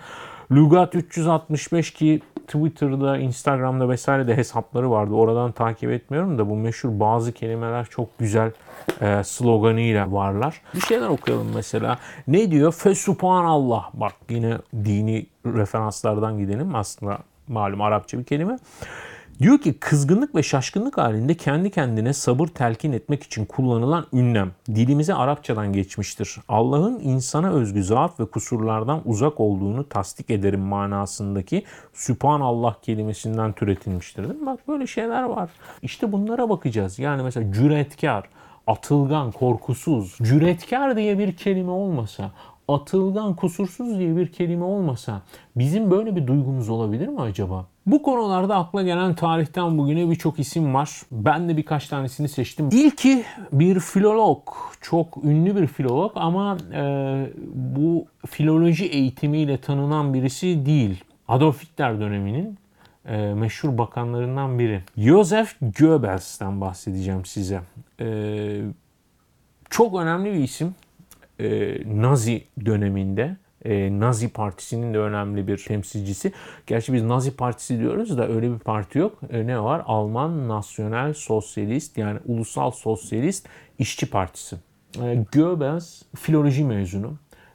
[0.52, 5.14] Lugat 365 ki Twitter'da, Instagram'da vesaire de hesapları vardı.
[5.14, 8.52] Oradan takip etmiyorum da bu meşhur bazı kelimeler çok güzel
[9.00, 10.60] e, sloganıyla varlar.
[10.74, 11.98] Bir şeyler okuyalım mesela.
[12.28, 12.72] Ne diyor?
[12.72, 13.90] Fesubhanallah.
[13.94, 16.74] Bak yine dini referanslardan gidelim.
[16.74, 18.58] Aslında malum Arapça bir kelime.
[19.40, 25.14] Diyor ki kızgınlık ve şaşkınlık halinde kendi kendine sabır telkin etmek için kullanılan ünlem dilimize
[25.14, 26.36] Arapçadan geçmiştir.
[26.48, 34.28] Allah'ın insana özgü zaaf ve kusurlardan uzak olduğunu tasdik ederim manasındaki Sübhanallah kelimesinden türetilmiştir.
[34.28, 34.46] Değil mi?
[34.46, 35.50] Bak böyle şeyler var.
[35.82, 36.98] İşte bunlara bakacağız.
[36.98, 38.28] Yani mesela cüretkar,
[38.66, 42.30] atılgan, korkusuz, cüretkar diye bir kelime olmasa,
[42.68, 45.22] atılgan, kusursuz diye bir kelime olmasa
[45.56, 47.66] bizim böyle bir duygumuz olabilir mi acaba?
[47.86, 51.02] Bu konularda akla gelen tarihten bugüne birçok isim var.
[51.12, 52.68] Ben de birkaç tanesini seçtim.
[52.72, 54.38] İlki bir filolog.
[54.80, 56.82] Çok ünlü bir filolog ama e,
[57.54, 61.04] bu filoloji eğitimiyle tanınan birisi değil.
[61.28, 62.58] Adolf Hitler döneminin
[63.06, 64.82] e, meşhur bakanlarından biri.
[64.96, 67.60] Joseph Goebbels'ten bahsedeceğim size.
[68.00, 68.60] E,
[69.70, 70.74] çok önemli bir isim.
[71.40, 76.32] E, Nazi döneminde e, Nazi Partisi'nin de önemli bir temsilcisi.
[76.66, 79.18] Gerçi biz Nazi Partisi diyoruz da öyle bir parti yok.
[79.30, 79.82] E, ne var?
[79.86, 84.56] Alman Nasyonel Sosyalist yani Ulusal Sosyalist İşçi Partisi.
[85.02, 87.12] E, Goebbels filoloji mezunu.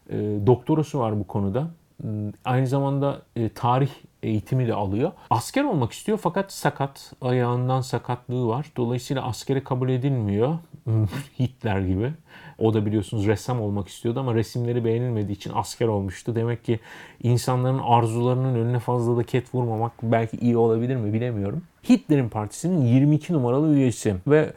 [0.09, 0.15] E,
[0.47, 1.67] doktorası var bu konuda.
[2.03, 2.07] E,
[2.45, 3.89] aynı zamanda e, tarih
[4.23, 5.11] eğitimi de alıyor.
[5.29, 7.13] Asker olmak istiyor fakat sakat.
[7.21, 8.71] Ayağından sakatlığı var.
[8.77, 10.57] Dolayısıyla askere kabul edilmiyor.
[11.39, 12.13] Hitler gibi.
[12.59, 16.35] O da biliyorsunuz ressam olmak istiyordu ama resimleri beğenilmediği için asker olmuştu.
[16.35, 16.79] Demek ki
[17.23, 21.63] insanların arzularının önüne fazla da ket vurmamak belki iyi olabilir mi bilemiyorum.
[21.89, 24.53] Hitler'in partisinin 22 numaralı üyesi ve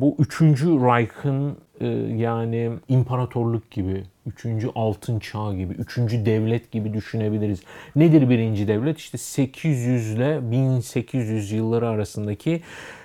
[0.00, 0.40] bu 3.
[0.62, 4.46] Reich'ın e, yani imparatorluk gibi, 3.
[4.74, 5.96] altın çağ gibi, 3.
[5.98, 7.62] devlet gibi düşünebiliriz.
[7.96, 8.98] Nedir birinci devlet?
[8.98, 12.62] İşte 800 ile 1800 yılları arasındaki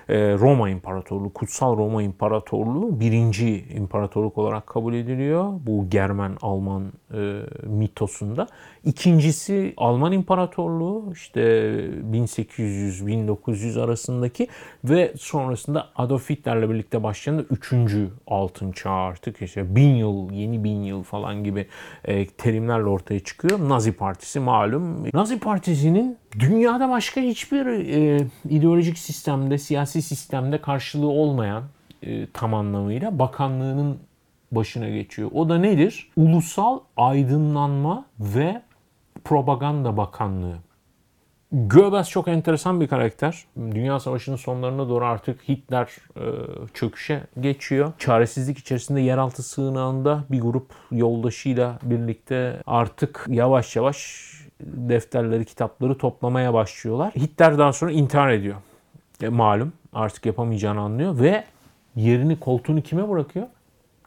[0.08, 5.52] e, Roma İmparatorluğu, Kutsal Roma İmparatorluğu birinci imparatorluk olarak kabul ediliyor.
[5.66, 8.46] Bu Germen Alman e, mitosunda.
[8.84, 11.40] İkincisi Alman İmparatorluğu işte
[12.12, 14.48] 1800-1900 arasındaki
[14.84, 20.64] ve sonrasında Adolf Hitler'le birlikte başlayan da üçüncü altın çağ artık işte bin yıl, yeni
[20.64, 21.66] bin yıl falan gibi
[22.04, 23.68] e, terimlerle ortaya çıkıyor.
[23.68, 25.04] Nazi Partisi malum.
[25.14, 31.62] Nazi Partisi'nin dünyada başka hiçbir e, ideolojik sistemde, siyasi sistemde karşılığı olmayan
[32.02, 33.98] e, tam anlamıyla bakanlığının
[34.52, 35.30] başına geçiyor.
[35.34, 36.10] O da nedir?
[36.16, 38.62] Ulusal Aydınlanma ve
[39.24, 40.65] Propaganda Bakanlığı.
[41.52, 43.44] Goebbels çok enteresan bir karakter.
[43.56, 46.22] Dünya Savaşı'nın sonlarına doğru artık Hitler e,
[46.74, 47.92] çöküşe geçiyor.
[47.98, 54.30] Çaresizlik içerisinde yeraltı sığınağında bir grup yoldaşıyla birlikte artık yavaş yavaş
[54.60, 57.12] defterleri, kitapları toplamaya başlıyorlar.
[57.14, 58.56] Hitler daha sonra intihar ediyor.
[59.22, 61.44] E, malum artık yapamayacağını anlıyor ve
[61.96, 63.46] yerini koltuğunu kime bırakıyor?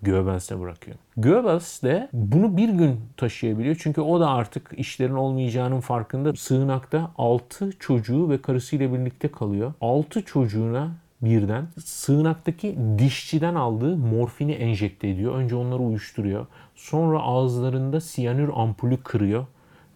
[0.01, 0.97] Goebbels'e bırakıyor.
[1.17, 3.77] Goebbels de bunu bir gün taşıyabiliyor.
[3.79, 6.35] Çünkü o da artık işlerin olmayacağının farkında.
[6.35, 9.73] Sığınakta 6 çocuğu ve karısıyla birlikte kalıyor.
[9.81, 15.35] 6 çocuğuna birden sığınaktaki dişçiden aldığı morfini enjekte ediyor.
[15.35, 16.47] Önce onları uyuşturuyor.
[16.75, 19.45] Sonra ağızlarında siyanür ampulü kırıyor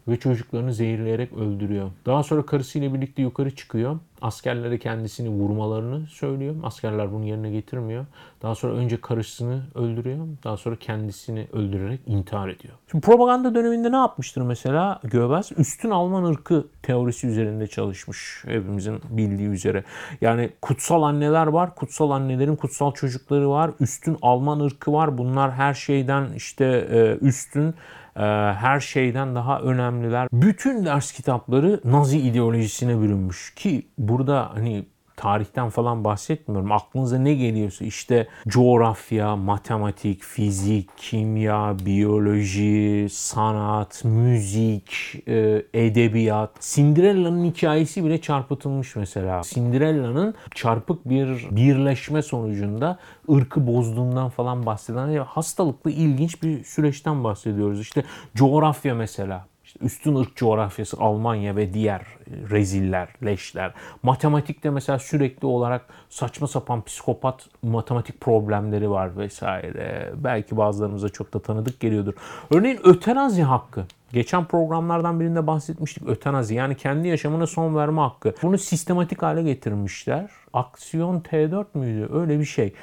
[0.07, 1.91] ve çocuklarını zehirleyerek öldürüyor.
[2.05, 3.99] Daha sonra karısıyla birlikte yukarı çıkıyor.
[4.21, 6.55] Askerlere kendisini vurmalarını söylüyor.
[6.63, 8.05] Askerler bunu yerine getirmiyor.
[8.41, 10.27] Daha sonra önce karısını öldürüyor.
[10.43, 12.73] Daha sonra kendisini öldürerek intihar ediyor.
[12.91, 15.51] Şimdi propaganda döneminde ne yapmıştır mesela Goebbels?
[15.51, 19.83] Üstün Alman ırkı teorisi üzerinde çalışmış hepimizin bildiği üzere.
[20.21, 21.75] Yani kutsal anneler var.
[21.75, 23.71] Kutsal annelerin kutsal çocukları var.
[23.79, 25.17] Üstün Alman ırkı var.
[25.17, 27.75] Bunlar her şeyden işte e, üstün
[28.15, 30.27] her şeyden daha önemliler.
[30.33, 36.71] Bütün ders kitapları Nazi ideolojisine bürünmüş ki burada hani tarihten falan bahsetmiyorum.
[36.71, 46.61] Aklınıza ne geliyorsa işte coğrafya, matematik, fizik, kimya, biyoloji, sanat, müzik, e, edebiyat.
[46.61, 49.41] Cinderella'nın hikayesi bile çarpıtılmış mesela.
[49.43, 52.99] Cinderella'nın çarpık bir birleşme sonucunda
[53.31, 57.81] ırkı bozduğundan falan bahseden hastalıklı ilginç bir süreçten bahsediyoruz.
[57.81, 58.03] İşte
[58.35, 62.01] coğrafya mesela işte üstün ırk coğrafyası Almanya ve diğer
[62.49, 63.73] reziller, leşler.
[64.03, 70.13] Matematikte mesela sürekli olarak saçma sapan psikopat matematik problemleri var vesaire.
[70.15, 72.13] Belki bazılarımıza çok da tanıdık geliyordur.
[72.51, 73.85] Örneğin ötenazi hakkı.
[74.13, 78.33] Geçen programlardan birinde bahsetmiştik ötenazi yani kendi yaşamına son verme hakkı.
[78.43, 80.29] Bunu sistematik hale getirmişler.
[80.53, 82.09] Aksiyon T4 müydü?
[82.13, 82.73] Öyle bir şey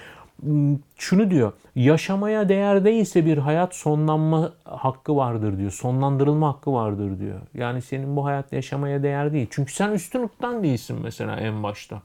[0.96, 1.52] şunu diyor.
[1.74, 5.70] Yaşamaya değer değilse bir hayat sonlanma hakkı vardır diyor.
[5.70, 7.40] Sonlandırılma hakkı vardır diyor.
[7.54, 9.46] Yani senin bu hayat yaşamaya değer değil.
[9.50, 12.02] Çünkü sen üstün ırktan değilsin mesela en başta.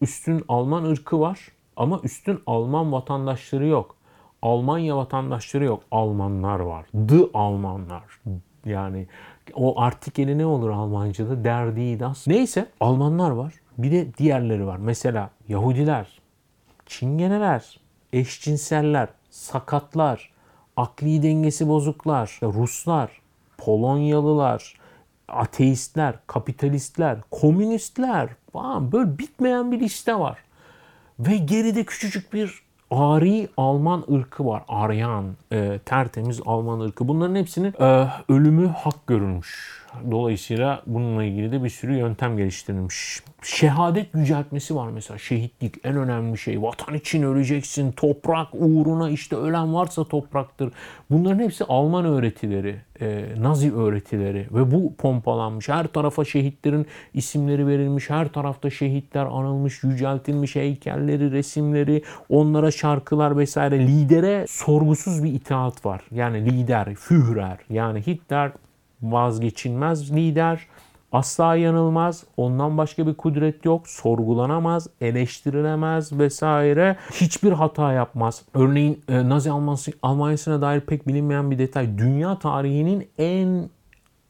[0.00, 1.38] Üstün Alman ırkı var
[1.76, 3.96] ama üstün Alman vatandaşları yok.
[4.42, 5.82] Almanya vatandaşları yok.
[5.90, 6.86] Almanlar var.
[7.08, 8.02] The Almanlar.
[8.64, 9.06] Yani
[9.54, 11.44] o artikeli ne olur Almanca'da?
[11.44, 12.26] Der das.
[12.26, 13.54] Neyse Almanlar var.
[13.78, 14.76] Bir de diğerleri var.
[14.76, 16.17] Mesela Yahudiler,
[16.88, 17.80] çingeneler,
[18.12, 20.30] eşcinseller, sakatlar,
[20.76, 23.10] akli dengesi bozuklar, Ruslar,
[23.58, 24.74] Polonyalılar,
[25.28, 30.38] ateistler, kapitalistler, komünistler falan böyle bitmeyen bir liste var.
[31.18, 34.62] Ve geride küçücük bir ari Alman ırkı var.
[34.68, 37.08] Aryan, e, tertemiz Alman ırkı.
[37.08, 39.84] Bunların hepsinin e, ölümü hak görülmüş.
[40.10, 43.22] Dolayısıyla bununla ilgili de bir sürü yöntem geliştirilmiş.
[43.42, 45.18] Şehadet yüceltmesi var mesela.
[45.18, 46.62] Şehitlik en önemli şey.
[46.62, 47.92] Vatan için öleceksin.
[47.92, 50.72] Toprak uğruna işte ölen varsa topraktır.
[51.10, 55.68] Bunların hepsi Alman öğretileri, e, Nazi öğretileri ve bu pompalanmış.
[55.68, 58.10] Her tarafa şehitlerin isimleri verilmiş.
[58.10, 63.78] Her tarafta şehitler anılmış, yüceltilmiş heykelleri, resimleri, onlara şarkılar vesaire.
[63.78, 66.02] Lidere sorgusuz bir itaat var.
[66.10, 68.52] Yani lider, Führer yani Hitler
[69.02, 70.66] vazgeçilmez lider.
[71.12, 72.24] Asla yanılmaz.
[72.36, 73.88] Ondan başka bir kudret yok.
[73.88, 76.96] Sorgulanamaz, eleştirilemez vesaire.
[77.12, 78.42] Hiçbir hata yapmaz.
[78.54, 81.98] Örneğin e, Nazi Almanyası, Almanyası'na dair pek bilinmeyen bir detay.
[81.98, 83.68] Dünya tarihinin en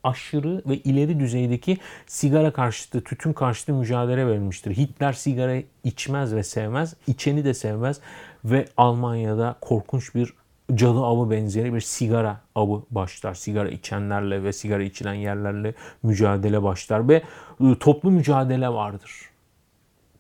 [0.05, 4.77] aşırı ve ileri düzeydeki sigara karşıtı, tütün karşıtı mücadele verilmiştir.
[4.77, 8.01] Hitler sigara içmez ve sevmez, içeni de sevmez
[8.45, 10.35] ve Almanya'da korkunç bir
[10.75, 13.35] cadı avı benzeri bir sigara avı başlar.
[13.35, 17.23] Sigara içenlerle ve sigara içilen yerlerle mücadele başlar ve
[17.61, 19.13] ıı, toplu mücadele vardır.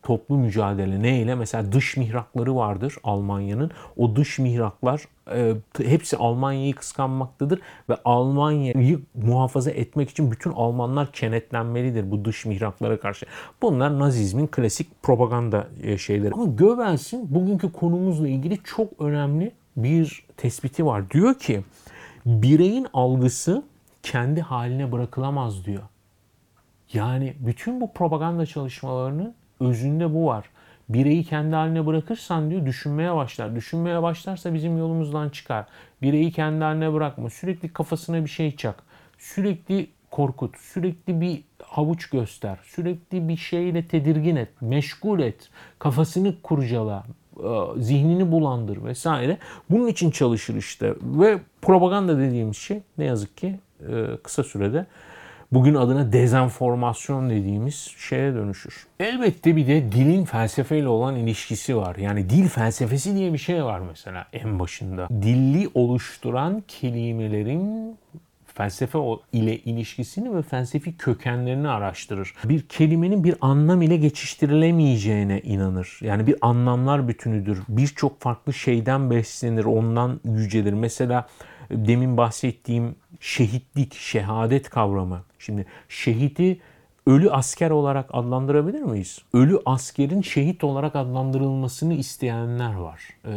[0.02, 1.34] Toplu mücadele neyle?
[1.34, 3.70] Mesela dış mihrakları vardır Almanya'nın.
[3.96, 5.02] O dış mihraklar
[5.34, 13.00] e, hepsi Almanya'yı kıskanmaktadır ve Almanya'yı muhafaza etmek için bütün Almanlar kenetlenmelidir bu dış mihraklara
[13.00, 13.26] karşı.
[13.62, 16.34] Bunlar Nazizmin klasik propaganda e, şeyleri.
[16.34, 21.10] Ama Goebbels'in bugünkü konumuzla ilgili çok önemli bir tespiti var.
[21.10, 21.64] Diyor ki
[22.26, 23.62] bireyin algısı
[24.02, 25.82] kendi haline bırakılamaz diyor.
[26.92, 30.44] Yani bütün bu propaganda çalışmalarının özünde bu var.
[30.88, 33.56] Bireyi kendi haline bırakırsan diyor düşünmeye başlar.
[33.56, 35.66] Düşünmeye başlarsa bizim yolumuzdan çıkar.
[36.02, 37.30] Bireyi kendi haline bırakma.
[37.30, 38.82] Sürekli kafasına bir şey çak.
[39.18, 40.56] Sürekli korkut.
[40.58, 42.58] Sürekli bir havuç göster.
[42.62, 44.48] Sürekli bir şeyle tedirgin et.
[44.60, 45.50] Meşgul et.
[45.78, 47.04] Kafasını kurcala.
[47.38, 49.38] E, zihnini bulandır vesaire.
[49.70, 54.86] Bunun için çalışır işte ve propaganda dediğimiz şey ne yazık ki e, kısa sürede
[55.52, 58.86] bugün adına dezenformasyon dediğimiz şeye dönüşür.
[59.00, 61.96] Elbette bir de dilin felsefeyle olan ilişkisi var.
[61.96, 65.08] Yani dil felsefesi diye bir şey var mesela en başında.
[65.10, 67.96] Dilli oluşturan kelimelerin
[68.58, 68.98] felsefe
[69.32, 72.34] ile ilişkisini ve felsefi kökenlerini araştırır.
[72.44, 75.98] Bir kelimenin bir anlam ile geçiştirilemeyeceğine inanır.
[76.02, 77.58] Yani bir anlamlar bütünüdür.
[77.68, 80.72] Birçok farklı şeyden beslenir, ondan yücelir.
[80.72, 81.28] Mesela
[81.70, 85.22] demin bahsettiğim şehitlik, şehadet kavramı.
[85.38, 86.60] Şimdi şehidi
[87.06, 89.18] ölü asker olarak adlandırabilir miyiz?
[89.32, 93.02] Ölü askerin şehit olarak adlandırılmasını isteyenler var.
[93.24, 93.30] Ee,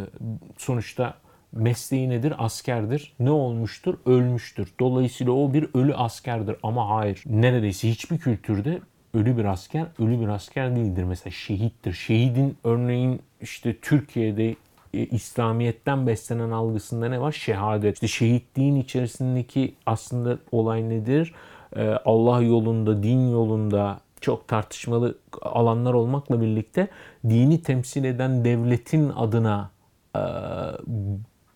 [0.58, 1.14] sonuçta
[1.52, 2.34] mesleği nedir?
[2.38, 3.14] Askerdir.
[3.20, 3.98] Ne olmuştur?
[4.06, 4.74] Ölmüştür.
[4.80, 7.24] Dolayısıyla o bir ölü askerdir ama hayır.
[7.26, 8.80] Neredeyse hiçbir kültürde
[9.14, 11.04] ölü bir asker ölü bir asker değildir.
[11.04, 11.94] Mesela şehittir.
[11.94, 14.56] Şehidin örneğin işte Türkiye'de
[14.94, 17.32] e, İslamiyet'ten beslenen algısında ne var?
[17.32, 17.94] Şehadet.
[17.94, 21.34] İşte şehitliğin içerisindeki aslında olay nedir?
[21.76, 26.88] Ee, Allah yolunda, din yolunda çok tartışmalı alanlar olmakla birlikte
[27.30, 29.72] dini temsil eden devletin adına
[30.16, 30.22] e,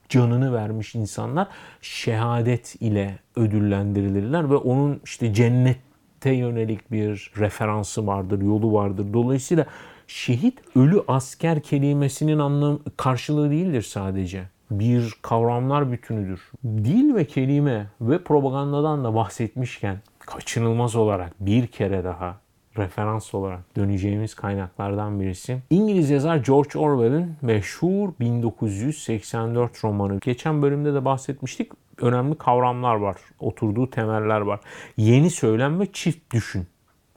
[0.09, 1.47] canını vermiş insanlar
[1.81, 9.05] şehadet ile ödüllendirilirler ve onun işte cennette yönelik bir referansı vardır, yolu vardır.
[9.13, 9.65] Dolayısıyla
[10.07, 14.43] şehit ölü asker kelimesinin anlam karşılığı değildir sadece.
[14.71, 16.51] Bir kavramlar bütünüdür.
[16.63, 22.44] Dil ve kelime ve propagandadan da bahsetmişken kaçınılmaz olarak bir kere daha
[22.77, 25.57] referans olarak döneceğimiz kaynaklardan birisi.
[25.69, 30.19] İngiliz yazar George Orwell'in meşhur 1984 romanı.
[30.19, 31.71] Geçen bölümde de bahsetmiştik.
[32.01, 33.17] Önemli kavramlar var.
[33.39, 34.59] Oturduğu temeller var.
[34.97, 36.67] Yeni söylem ve çift düşün.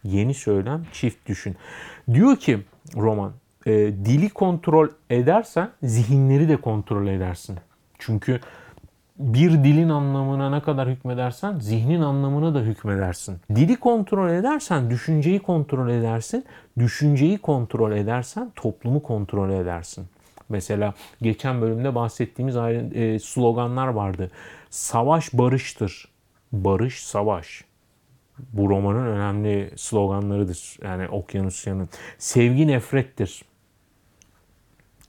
[0.05, 1.57] Yeni söylem, çift düşün.
[2.12, 2.59] Diyor ki
[2.97, 3.33] roman,
[3.66, 3.73] e,
[4.05, 7.59] dili kontrol edersen zihinleri de kontrol edersin.
[7.99, 8.40] Çünkü
[9.18, 13.37] bir dilin anlamına ne kadar hükmedersen zihnin anlamına da hükmedersin.
[13.54, 16.44] Dili kontrol edersen düşünceyi kontrol edersin.
[16.78, 20.07] Düşünceyi kontrol edersen toplumu kontrol edersin.
[20.48, 24.31] Mesela geçen bölümde bahsettiğimiz e, sloganlar vardı.
[24.70, 26.09] Savaş barıştır.
[26.52, 27.64] Barış savaş.
[28.52, 30.78] Bu romanın önemli sloganlarıdır.
[30.85, 31.88] Yani Okyanusya'nın.
[32.18, 33.44] Sevgi nefrettir.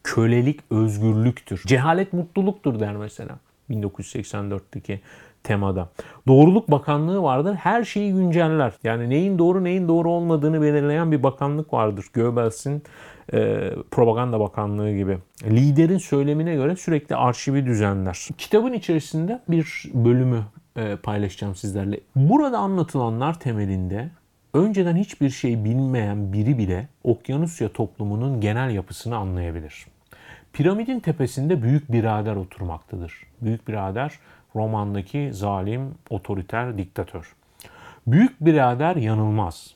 [0.03, 1.63] Kölelik özgürlüktür.
[1.67, 3.39] Cehalet mutluluktur der mesela.
[3.69, 4.99] 1984'teki
[5.43, 5.89] temada.
[6.27, 7.55] Doğruluk Bakanlığı vardır.
[7.55, 8.73] Her şeyi günceller.
[8.83, 12.05] Yani neyin doğru neyin doğru olmadığını belirleyen bir bakanlık vardır.
[12.13, 12.83] Goebbels'in
[13.33, 15.17] e, propaganda bakanlığı gibi.
[15.43, 18.27] Liderin söylemine göre sürekli arşivi düzenler.
[18.37, 20.43] Kitabın içerisinde bir bölümü
[20.75, 21.99] e, paylaşacağım sizlerle.
[22.15, 24.09] Burada anlatılanlar temelinde
[24.53, 29.85] önceden hiçbir şey bilmeyen biri bile Okyanusya toplumunun genel yapısını anlayabilir.
[30.53, 33.13] Piramidin tepesinde büyük birader oturmaktadır.
[33.41, 34.19] Büyük birader
[34.55, 37.35] romandaki zalim, otoriter, diktatör.
[38.07, 39.75] Büyük birader yanılmaz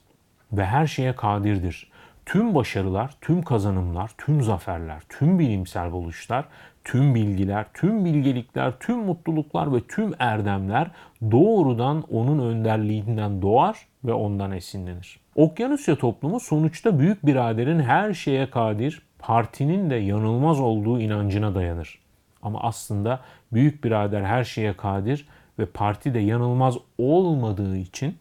[0.52, 1.92] ve her şeye kadirdir.
[2.26, 6.46] Tüm başarılar, tüm kazanımlar, tüm zaferler, tüm bilimsel buluşlar,
[6.84, 10.92] tüm bilgiler, tüm bilgelikler, tüm mutluluklar ve tüm erdemler
[11.32, 15.20] doğrudan onun önderliğinden doğar ve ondan esinlenir.
[15.36, 22.00] Okyanusya toplumu sonuçta büyük biraderin her şeye kadir, partinin de yanılmaz olduğu inancına dayanır.
[22.42, 23.20] Ama aslında
[23.54, 25.28] büyük birader her şeye kadir
[25.60, 28.18] ve parti de yanılmaz olmadığı için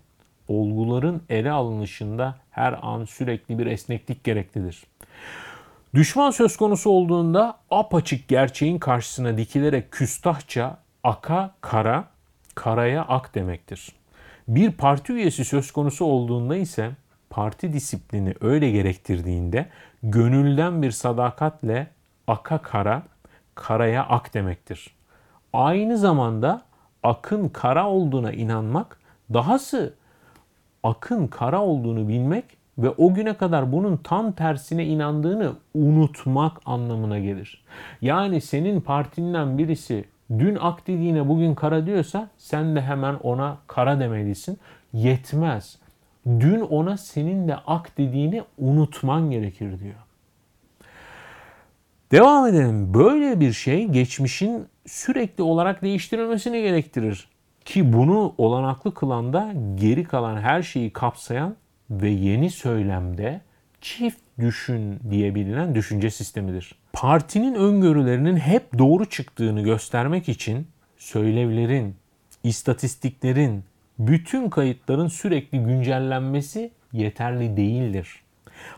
[0.49, 4.83] olguların ele alınışında her an sürekli bir esneklik gereklidir.
[5.95, 12.05] Düşman söz konusu olduğunda apaçık gerçeğin karşısına dikilerek küstahça aka kara,
[12.55, 13.93] karaya ak demektir.
[14.49, 16.91] Bir parti üyesi söz konusu olduğunda ise
[17.31, 19.69] parti disiplini öyle gerektirdiğinde
[20.03, 21.87] gönülden bir sadakatle
[22.27, 23.03] aka kara,
[23.55, 24.95] karaya ak demektir.
[25.53, 26.63] Aynı zamanda
[27.03, 28.99] akın kara olduğuna inanmak,
[29.35, 29.95] dahası
[30.83, 32.45] akın kara olduğunu bilmek
[32.79, 37.65] ve o güne kadar bunun tam tersine inandığını unutmak anlamına gelir.
[38.01, 40.05] Yani senin partinden birisi
[40.39, 44.59] dün ak dediğine bugün kara diyorsa sen de hemen ona kara demelisin.
[44.93, 45.82] Yetmez.
[46.27, 49.95] Dün ona senin de ak dediğini unutman gerekir diyor.
[52.13, 52.95] Devam edelim.
[52.95, 57.29] Böyle bir şey geçmişin sürekli olarak değiştirilmesini gerektirir.
[57.65, 61.57] Ki bunu olanaklı kılan da geri kalan her şeyi kapsayan
[61.91, 63.41] ve yeni söylemde
[63.81, 65.35] çift düşün diye
[65.75, 66.75] düşünce sistemidir.
[66.93, 71.97] Partinin öngörülerinin hep doğru çıktığını göstermek için söylevlerin,
[72.45, 73.65] istatistiklerin,
[73.99, 78.23] bütün kayıtların sürekli güncellenmesi yeterli değildir.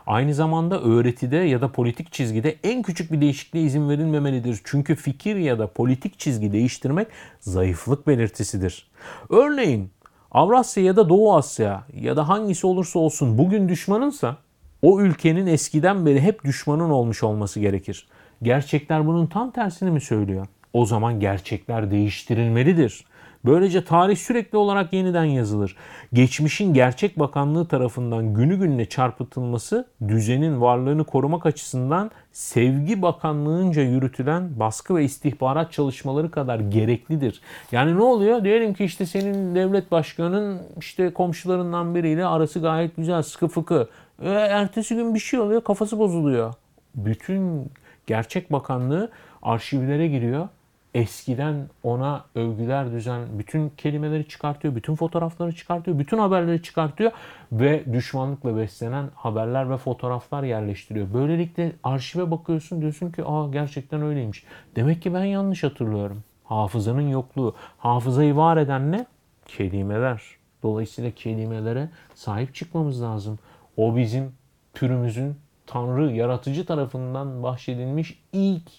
[0.07, 4.61] Aynı zamanda öğretide ya da politik çizgide en küçük bir değişikliğe izin verilmemelidir.
[4.63, 7.07] Çünkü fikir ya da politik çizgi değiştirmek
[7.39, 8.87] zayıflık belirtisidir.
[9.29, 9.89] Örneğin
[10.31, 14.37] Avrasya ya da Doğu Asya ya da hangisi olursa olsun bugün düşmanınsa
[14.81, 18.07] o ülkenin eskiden beri hep düşmanın olmuş olması gerekir.
[18.43, 20.47] Gerçekler bunun tam tersini mi söylüyor?
[20.73, 23.05] O zaman gerçekler değiştirilmelidir.
[23.45, 25.75] Böylece tarih sürekli olarak yeniden yazılır.
[26.13, 34.95] Geçmişin gerçek bakanlığı tarafından günü gününe çarpıtılması düzenin varlığını korumak açısından sevgi bakanlığınca yürütülen baskı
[34.95, 37.41] ve istihbarat çalışmaları kadar gereklidir.
[37.71, 38.43] Yani ne oluyor?
[38.43, 43.89] Diyelim ki işte senin devlet başkanının işte komşularından biriyle arası gayet güzel, sıkı fıkı.
[44.21, 46.53] E, ertesi gün bir şey oluyor, kafası bozuluyor.
[46.95, 47.71] Bütün
[48.07, 50.47] gerçek bakanlığı arşivlere giriyor
[50.95, 57.11] eskiden ona övgüler düzen bütün kelimeleri çıkartıyor, bütün fotoğrafları çıkartıyor, bütün haberleri çıkartıyor
[57.51, 61.13] ve düşmanlıkla beslenen haberler ve fotoğraflar yerleştiriyor.
[61.13, 64.43] Böylelikle arşive bakıyorsun diyorsun ki aa gerçekten öyleymiş.
[64.75, 66.23] Demek ki ben yanlış hatırlıyorum.
[66.43, 67.55] Hafızanın yokluğu.
[67.77, 69.05] Hafızayı var eden ne?
[69.45, 70.21] Kelimeler.
[70.63, 73.39] Dolayısıyla kelimelere sahip çıkmamız lazım.
[73.77, 74.31] O bizim
[74.73, 75.35] türümüzün
[75.67, 78.71] Tanrı, yaratıcı tarafından bahşedilmiş ilk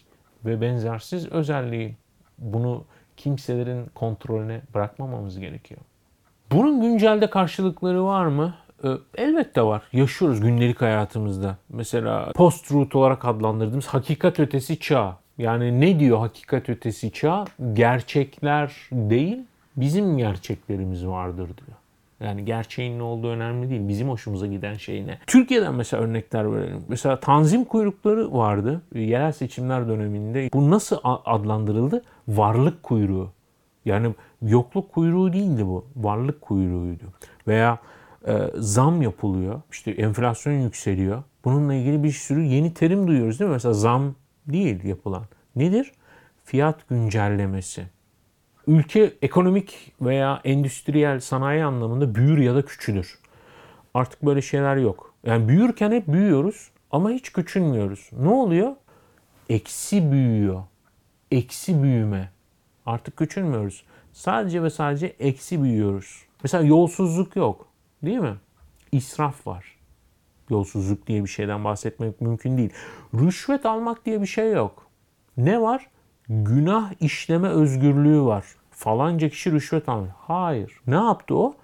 [0.45, 1.97] ve benzersiz özelliği
[2.39, 2.85] bunu
[3.17, 5.81] kimselerin kontrolüne bırakmamamız gerekiyor.
[6.53, 8.55] Bunun güncelde karşılıkları var mı?
[8.85, 9.83] Ee, elbette var.
[9.93, 11.57] Yaşıyoruz gündelik hayatımızda.
[11.69, 15.17] Mesela post-truth olarak adlandırdığımız hakikat ötesi çağ.
[15.39, 17.45] Yani ne diyor hakikat ötesi çağ?
[17.73, 19.39] Gerçekler değil,
[19.77, 21.77] bizim gerçeklerimiz vardır diyor.
[22.21, 23.89] Yani gerçeğin ne olduğu önemli değil.
[23.89, 25.19] Bizim hoşumuza giden şey ne?
[25.27, 26.85] Türkiye'den mesela örnekler verelim.
[26.89, 30.51] Mesela tanzim kuyrukları vardı yerel seçimler döneminde.
[30.53, 32.05] Bu nasıl adlandırıldı?
[32.29, 33.31] Varlık kuyruğu.
[33.85, 35.87] Yani yokluk kuyruğu değildi bu.
[35.97, 37.05] Varlık kuyruğuydu.
[37.49, 37.79] Veya
[38.27, 39.63] e, zam yapılıyor.
[39.73, 41.23] İşte enflasyon yükseliyor.
[41.45, 43.55] Bununla ilgili bir sürü yeni terim duyuyoruz değil mi?
[43.55, 44.15] Mesela zam
[44.47, 45.25] değil yapılan.
[45.57, 45.93] Nedir?
[46.45, 47.87] Fiyat güncellemesi
[48.67, 53.19] ülke ekonomik veya endüstriyel sanayi anlamında büyür ya da küçülür.
[53.95, 55.15] Artık böyle şeyler yok.
[55.25, 58.11] Yani büyürken hep büyüyoruz ama hiç küçülmüyoruz.
[58.13, 58.73] Ne oluyor?
[59.49, 60.63] Eksi büyüyor.
[61.31, 62.31] Eksi büyüme.
[62.87, 63.85] Artık küçülmüyoruz.
[64.13, 66.23] Sadece ve sadece eksi büyüyoruz.
[66.43, 67.67] Mesela yolsuzluk yok.
[68.03, 68.35] Değil mi?
[68.93, 69.77] İsraf var.
[70.51, 72.71] Yolsuzluk diye bir şeyden bahsetmek mümkün değil.
[73.15, 74.87] Rüşvet almak diye bir şey yok.
[75.37, 75.87] Ne var?
[76.29, 78.45] Günah işleme özgürlüğü var.
[78.71, 80.11] Falanca kişi rüşvet almış.
[80.19, 80.81] Hayır.
[80.87, 81.55] Ne yaptı o?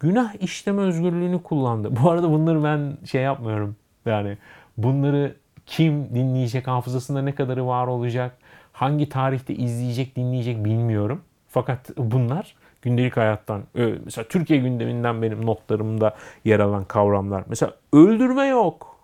[0.00, 1.96] Günah işleme özgürlüğünü kullandı.
[2.02, 3.76] Bu arada bunları ben şey yapmıyorum.
[4.06, 4.38] Yani
[4.76, 8.36] bunları kim dinleyecek, hafızasında ne kadarı var olacak,
[8.72, 11.22] hangi tarihte izleyecek, dinleyecek bilmiyorum.
[11.48, 13.62] Fakat bunlar gündelik hayattan,
[14.04, 17.44] mesela Türkiye gündeminden benim notlarımda yer alan kavramlar.
[17.46, 18.96] Mesela öldürme yok.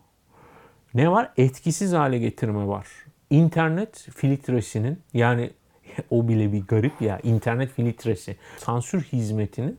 [0.95, 1.33] Ne var?
[1.37, 2.87] Etkisiz hale getirme var
[3.31, 5.51] internet filtresinin yani
[6.11, 9.79] o bile bir garip ya internet filtresi sansür hizmetinin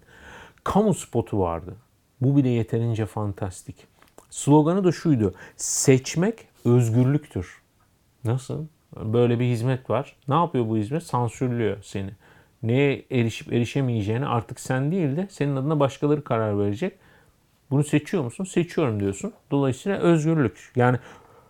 [0.64, 1.76] kamu spotu vardı.
[2.22, 3.76] Bu bile yeterince fantastik.
[4.30, 5.34] Sloganı da şuydu.
[5.56, 7.62] Seçmek özgürlüktür.
[8.24, 8.66] Nasıl?
[8.96, 10.16] Böyle bir hizmet var.
[10.28, 11.04] Ne yapıyor bu hizmet?
[11.04, 12.12] Sansürlüyor seni.
[12.64, 16.94] Neye erişip erişemeyeceğini artık sen değil de senin adına başkaları karar verecek.
[17.72, 18.44] Bunu seçiyor musun?
[18.44, 19.34] Seçiyorum diyorsun.
[19.52, 20.72] Dolayısıyla özgürlük.
[20.76, 20.98] Yani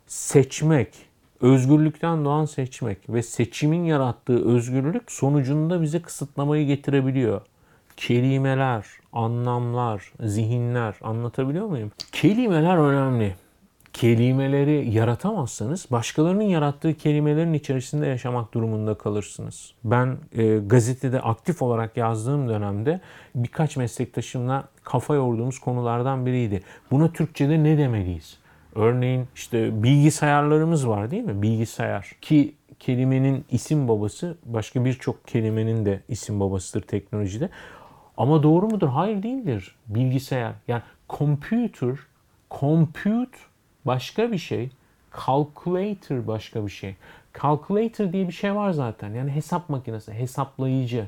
[0.07, 0.95] seçmek,
[1.41, 7.41] özgürlükten doğan seçmek ve seçimin yarattığı özgürlük sonucunda bize kısıtlamayı getirebiliyor.
[7.97, 11.91] Kelimeler, anlamlar, zihinler anlatabiliyor muyum?
[12.11, 13.35] Kelimeler önemli.
[13.93, 19.73] Kelimeleri yaratamazsanız başkalarının yarattığı kelimelerin içerisinde yaşamak durumunda kalırsınız.
[19.83, 23.01] Ben e, gazetede aktif olarak yazdığım dönemde
[23.35, 26.61] birkaç meslektaşımla kafa yorduğumuz konulardan biriydi.
[26.91, 28.37] Buna Türkçe'de ne demeliyiz?
[28.77, 31.41] Örneğin işte bilgisayarlarımız var değil mi?
[31.41, 37.49] Bilgisayar ki kelimenin isim babası başka birçok kelimenin de isim babasıdır teknolojide.
[38.17, 38.87] Ama doğru mudur?
[38.87, 39.75] Hayır değildir.
[39.87, 41.95] Bilgisayar yani computer,
[42.51, 43.37] compute
[43.85, 44.69] başka bir şey.
[45.25, 46.95] Calculator başka bir şey.
[47.41, 49.13] Calculator diye bir şey var zaten.
[49.13, 51.07] Yani hesap makinesi, hesaplayıcı,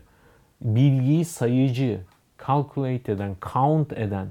[0.61, 2.01] bilgiyi sayıcı,
[2.47, 4.27] calculate eden, count eden.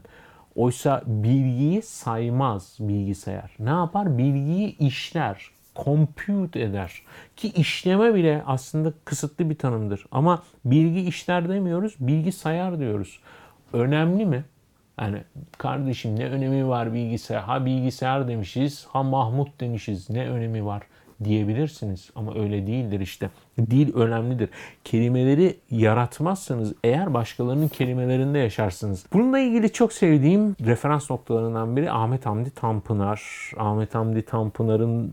[0.59, 3.50] Oysa bilgiyi saymaz bilgisayar.
[3.59, 4.18] Ne yapar?
[4.18, 7.02] Bilgiyi işler, compute eder.
[7.36, 10.06] Ki işleme bile aslında kısıtlı bir tanımdır.
[10.11, 13.20] Ama bilgi işler demiyoruz, bilgi sayar diyoruz.
[13.72, 14.44] Önemli mi?
[15.00, 15.22] Yani
[15.59, 17.42] kardeşim ne önemi var bilgisayar?
[17.42, 20.11] Ha bilgisayar demişiz, ha Mahmut demişiz.
[20.11, 20.82] Ne önemi var
[21.24, 22.10] diyebilirsiniz.
[22.14, 23.30] Ama öyle değildir işte.
[23.58, 24.48] Dil önemlidir.
[24.84, 29.06] Kelimeleri yaratmazsanız eğer başkalarının kelimelerinde yaşarsınız.
[29.12, 33.50] Bununla ilgili çok sevdiğim referans noktalarından biri Ahmet Hamdi Tanpınar.
[33.56, 35.12] Ahmet Hamdi Tanpınar'ın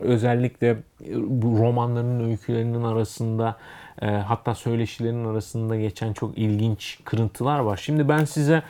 [0.00, 0.76] özellikle
[1.16, 3.56] bu romanlarının öykülerinin arasında
[4.02, 7.76] e, hatta söyleşilerinin arasında geçen çok ilginç kırıntılar var.
[7.76, 8.62] Şimdi ben size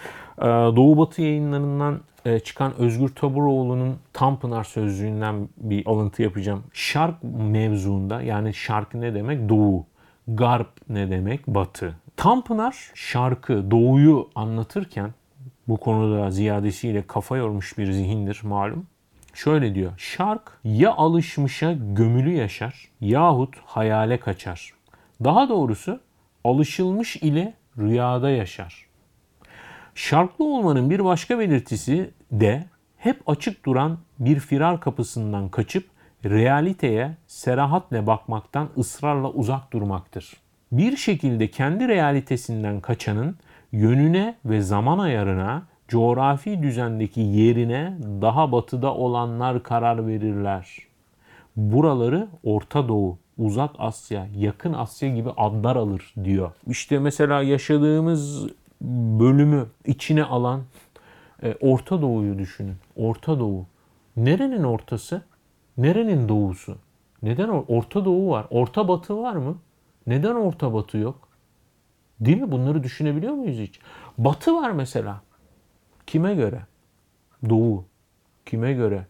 [0.76, 6.64] Doğu Batı yayınlarından e, çıkan Özgür Taburoğlu'nun Tanpınar sözlüğünden bir alıntı yapacağım.
[6.72, 9.48] Şark mevzuunda yani şark ne demek?
[9.48, 9.86] Doğu.
[10.28, 11.46] Garp ne demek?
[11.46, 11.96] Batı.
[12.16, 15.10] Tanpınar şarkı, doğuyu anlatırken
[15.68, 18.86] bu konuda ziyadesiyle kafa yormuş bir zihindir malum.
[19.34, 19.92] Şöyle diyor.
[19.96, 24.72] Şark ya alışmışa gömülü yaşar yahut hayale kaçar.
[25.24, 26.00] Daha doğrusu
[26.44, 28.86] alışılmış ile rüyada yaşar.
[29.95, 32.64] Şarklı olmanın bir başka belirtisi de
[32.97, 35.86] hep açık duran bir firar kapısından kaçıp
[36.24, 40.36] realiteye serahatle bakmaktan ısrarla uzak durmaktır.
[40.72, 43.36] Bir şekilde kendi realitesinden kaçanın
[43.72, 50.78] yönüne ve zaman ayarına, coğrafi düzendeki yerine daha batıda olanlar karar verirler.
[51.57, 56.51] Buraları Orta Doğu, Uzak Asya, Yakın Asya gibi adlar alır diyor.
[56.66, 58.47] İşte mesela yaşadığımız
[59.20, 60.62] bölümü içine alan
[61.42, 62.76] e, Orta Doğu'yu düşünün.
[62.96, 63.66] Orta Doğu.
[64.16, 65.22] Nerenin ortası?
[65.76, 66.76] Nerenin doğusu?
[67.22, 68.46] Neden Orta Doğu var?
[68.50, 69.58] Orta Batı var mı?
[70.06, 71.28] Neden Orta Batı yok?
[72.20, 72.52] Değil mi?
[72.52, 73.80] Bunları düşünebiliyor muyuz hiç?
[74.18, 75.22] Batı var mesela.
[76.06, 76.62] Kime göre?
[77.48, 77.84] Doğu.
[78.46, 79.06] Kime göre?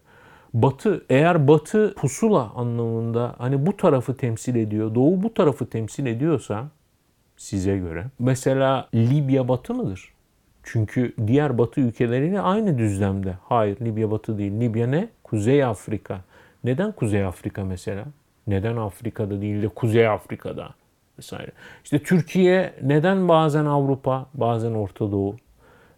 [0.53, 6.67] Batı eğer batı pusula anlamında hani bu tarafı temsil ediyor, doğu bu tarafı temsil ediyorsa
[7.37, 8.05] size göre.
[8.19, 10.13] Mesela Libya batı mıdır?
[10.63, 13.37] Çünkü diğer batı ülkeleriyle aynı düzlemde.
[13.43, 14.59] Hayır Libya batı değil.
[14.59, 15.09] Libya ne?
[15.23, 16.21] Kuzey Afrika.
[16.63, 18.05] Neden Kuzey Afrika mesela?
[18.47, 20.69] Neden Afrika'da değil de Kuzey Afrika'da?
[21.17, 21.51] Vesaire.
[21.83, 25.35] İşte Türkiye neden bazen Avrupa, bazen Orta Doğu?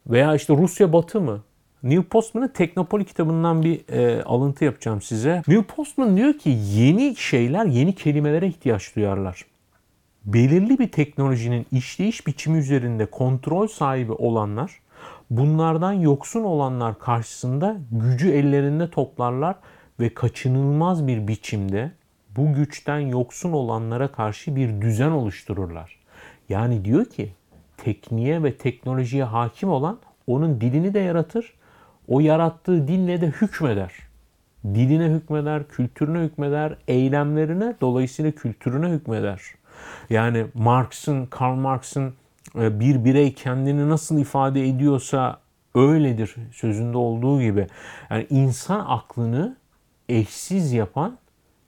[0.08, 1.42] Veya işte Rusya batı mı?
[1.84, 5.42] Neil Postman'ın Teknopoli kitabından bir e, alıntı yapacağım size.
[5.48, 9.46] Neil Postman diyor ki yeni şeyler, yeni kelimelere ihtiyaç duyarlar
[10.26, 14.80] belirli bir teknolojinin işleyiş biçimi üzerinde kontrol sahibi olanlar
[15.30, 19.56] bunlardan yoksun olanlar karşısında gücü ellerinde toplarlar
[20.00, 21.92] ve kaçınılmaz bir biçimde
[22.38, 26.00] bu güçten yoksun olanlara karşı bir düzen oluştururlar.
[26.50, 27.34] Yani diyor ki
[27.78, 29.98] tekniğe ve teknolojiye hakim olan
[30.28, 31.54] onun dilini de yaratır,
[32.08, 33.94] o yarattığı dille de hükmeder.
[34.66, 39.42] Diline hükmeder, kültürüne hükmeder, eylemlerine dolayısıyla kültürüne hükmeder.
[40.10, 42.14] Yani Marx'ın, Karl Marx'ın
[42.56, 45.40] e, bir birey kendini nasıl ifade ediyorsa
[45.76, 47.68] öyledir sözünde olduğu gibi.
[48.10, 49.58] Yani insan aklını
[50.10, 51.18] eşsiz yapan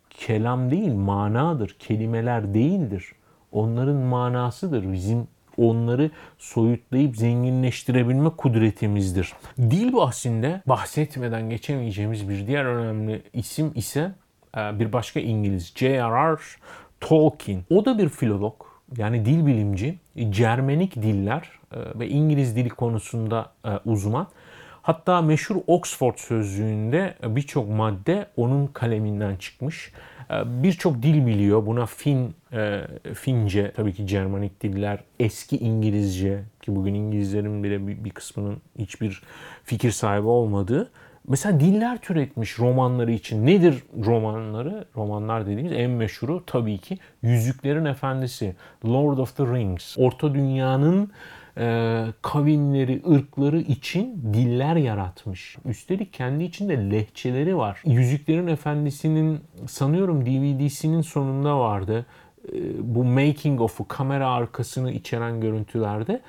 [0.09, 3.11] kelam değil, manadır, kelimeler değildir.
[3.51, 4.93] Onların manasıdır.
[4.93, 9.33] Bizim onları soyutlayıp zenginleştirebilme kudretimizdir.
[9.57, 14.11] Dil bahsinde bahsetmeden geçemeyeceğimiz bir diğer önemli isim ise
[14.57, 16.37] e, bir başka İngiliz J.R.R.
[17.01, 17.63] Tolkien.
[17.69, 18.53] O da bir filolog.
[18.97, 19.97] yani dil bilimci,
[20.29, 24.27] Cermenik diller e, ve İngiliz dili konusunda e, uzman.
[24.81, 29.91] Hatta meşhur Oxford sözlüğünde birçok madde onun kaleminden çıkmış.
[30.31, 31.65] E, birçok dil biliyor.
[31.65, 32.35] Buna Fin,
[33.13, 39.21] Fince, tabii ki Cermanik diller, eski İngilizce ki bugün İngilizlerin bile bir kısmının hiçbir
[39.63, 40.91] fikir sahibi olmadığı
[41.27, 43.45] Mesela diller türetmiş romanları için.
[43.45, 44.85] Nedir romanları?
[44.95, 48.55] Romanlar dediğimiz en meşhuru tabii ki Yüzüklerin Efendisi,
[48.85, 49.97] Lord of the Rings.
[49.97, 51.11] Orta Dünya'nın
[51.57, 55.57] e, kavimleri, ırkları için diller yaratmış.
[55.65, 57.81] Üstelik kendi içinde lehçeleri var.
[57.85, 62.05] Yüzüklerin Efendisi'nin sanıyorum DVD'sinin sonunda vardı.
[62.53, 62.57] E,
[62.95, 66.21] bu making of'u, kamera arkasını içeren görüntülerde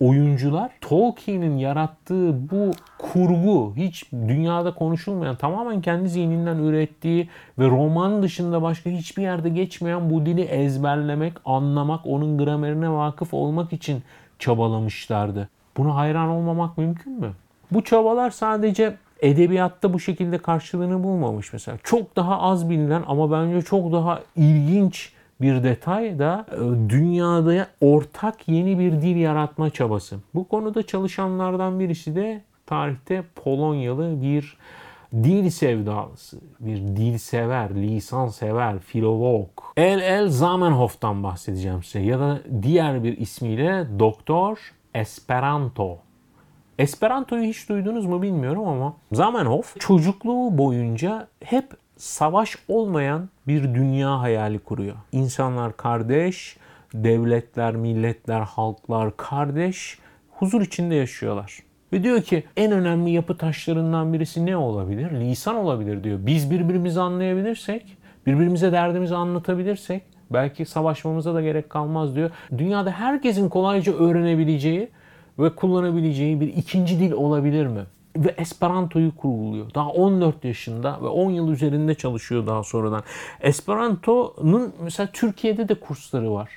[0.00, 7.28] oyuncular Tolkien'in yarattığı bu kurgu hiç dünyada konuşulmayan tamamen kendi zihninden ürettiği
[7.58, 13.72] ve roman dışında başka hiçbir yerde geçmeyen bu dili ezberlemek, anlamak, onun gramerine vakıf olmak
[13.72, 14.02] için
[14.38, 15.48] çabalamışlardı.
[15.76, 17.32] Buna hayran olmamak mümkün mü?
[17.72, 21.78] Bu çabalar sadece edebiyatta bu şekilde karşılığını bulmamış mesela.
[21.82, 28.48] Çok daha az bilinen ama bence çok daha ilginç bir detay da e, dünyada ortak
[28.48, 30.16] yeni bir dil yaratma çabası.
[30.34, 34.56] Bu konuda çalışanlardan birisi de tarihte Polonyalı bir
[35.12, 39.48] dil sevdalısı, bir dil sever, lisan sever, filolog.
[39.76, 45.98] El El Zamenhof'tan bahsedeceğim size ya da diğer bir ismiyle Doktor Esperanto.
[46.78, 54.58] Esperanto'yu hiç duydunuz mu bilmiyorum ama Zamenhof çocukluğu boyunca hep savaş olmayan bir dünya hayali
[54.58, 54.96] kuruyor.
[55.12, 56.56] İnsanlar kardeş,
[56.94, 59.98] devletler, milletler, halklar kardeş,
[60.30, 61.58] huzur içinde yaşıyorlar.
[61.92, 65.10] Ve diyor ki en önemli yapı taşlarından birisi ne olabilir?
[65.10, 66.18] Lisan olabilir diyor.
[66.22, 72.30] Biz birbirimizi anlayabilirsek, birbirimize derdimizi anlatabilirsek belki savaşmamıza da gerek kalmaz diyor.
[72.58, 74.88] Dünyada herkesin kolayca öğrenebileceği
[75.38, 77.80] ve kullanabileceği bir ikinci dil olabilir mi?
[78.24, 79.74] Ve Esperanto'yu kuruluyor.
[79.74, 83.02] Daha 14 yaşında ve 10 yıl üzerinde çalışıyor daha sonradan.
[83.40, 86.50] Esperanto'nun mesela Türkiye'de de kursları var.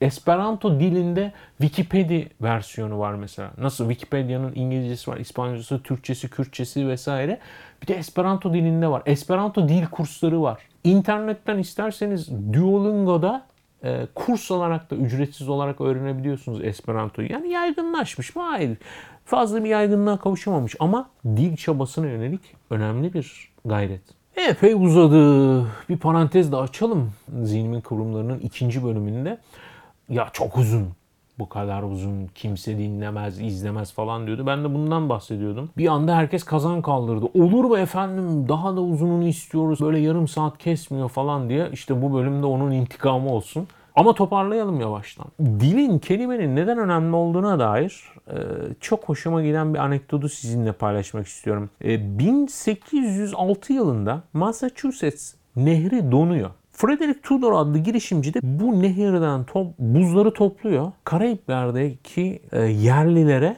[0.00, 3.50] Esperanto dilinde Wikipedia versiyonu var mesela.
[3.58, 7.38] Nasıl Wikipedia'nın İngilizcesi var, İspanyolcası, Türkçesi, Kürtçesi vesaire.
[7.82, 9.02] Bir de Esperanto dilinde var.
[9.06, 10.58] Esperanto dil kursları var.
[10.84, 13.46] İnternetten isterseniz Duolingo'da
[13.84, 17.32] e, kurs olarak da ücretsiz olarak öğrenebiliyorsunuz Esperanto'yu.
[17.32, 18.42] Yani yaygınlaşmış mı?
[18.42, 18.78] Hayır.
[19.24, 24.02] Fazla bir yaygınlığa kavuşamamış ama dil çabasına yönelik önemli bir gayret.
[24.36, 25.62] Epey uzadı.
[25.88, 27.12] Bir parantez de açalım.
[27.42, 29.38] Zihnimin kıvrımlarının ikinci bölümünde.
[30.08, 30.88] Ya çok uzun.
[31.38, 34.46] Bu kadar uzun kimse dinlemez, izlemez falan diyordu.
[34.46, 35.70] Ben de bundan bahsediyordum.
[35.78, 37.26] Bir anda herkes kazan kaldırdı.
[37.34, 39.80] Olur mu efendim daha da uzununu istiyoruz.
[39.80, 41.68] Böyle yarım saat kesmiyor falan diye.
[41.72, 43.66] İşte bu bölümde onun intikamı olsun.
[43.96, 45.26] Ama toparlayalım yavaştan.
[45.40, 48.36] Dilin, kelimenin neden önemli olduğuna dair e,
[48.80, 51.70] çok hoşuma giden bir anekdotu sizinle paylaşmak istiyorum.
[51.84, 56.50] E, 1806 yılında Massachusetts nehri donuyor.
[56.76, 60.92] Frederick Tudor adlı girişimci de bu nehirden top, buzları topluyor.
[61.04, 63.56] Karayipler'deki e, yerlilere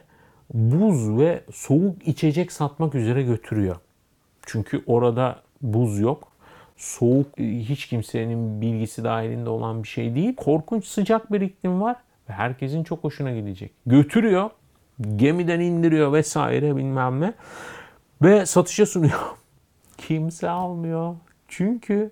[0.55, 3.77] buz ve soğuk içecek satmak üzere götürüyor.
[4.47, 6.29] Çünkü orada buz yok
[6.77, 10.37] soğuk hiç kimsenin bilgisi dahilinde olan bir şey değil.
[10.37, 11.97] Korkunç sıcak bir iklim var
[12.29, 13.73] ve herkesin çok hoşuna gidecek.
[13.87, 14.51] Götürüyor,
[15.17, 17.33] gemiden indiriyor vesaire bilmem ne
[18.23, 19.21] ve satışa sunuyor.
[19.99, 21.17] Kimse almıyor.
[21.49, 22.11] Çünkü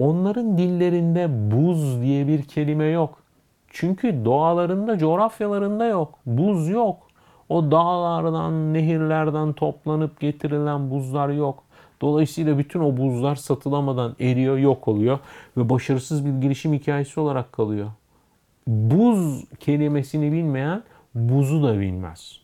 [0.00, 3.22] onların dillerinde buz diye bir kelime yok.
[3.68, 6.18] Çünkü doğalarında, coğrafyalarında yok.
[6.26, 6.96] Buz yok.
[7.48, 11.62] O dağlardan, nehirlerden toplanıp getirilen buzlar yok.
[12.02, 15.18] Dolayısıyla bütün o buzlar satılamadan eriyor, yok oluyor
[15.56, 17.90] ve başarısız bir girişim hikayesi olarak kalıyor.
[18.66, 20.82] Buz kelimesini bilmeyen
[21.14, 22.39] buzu da bilmez.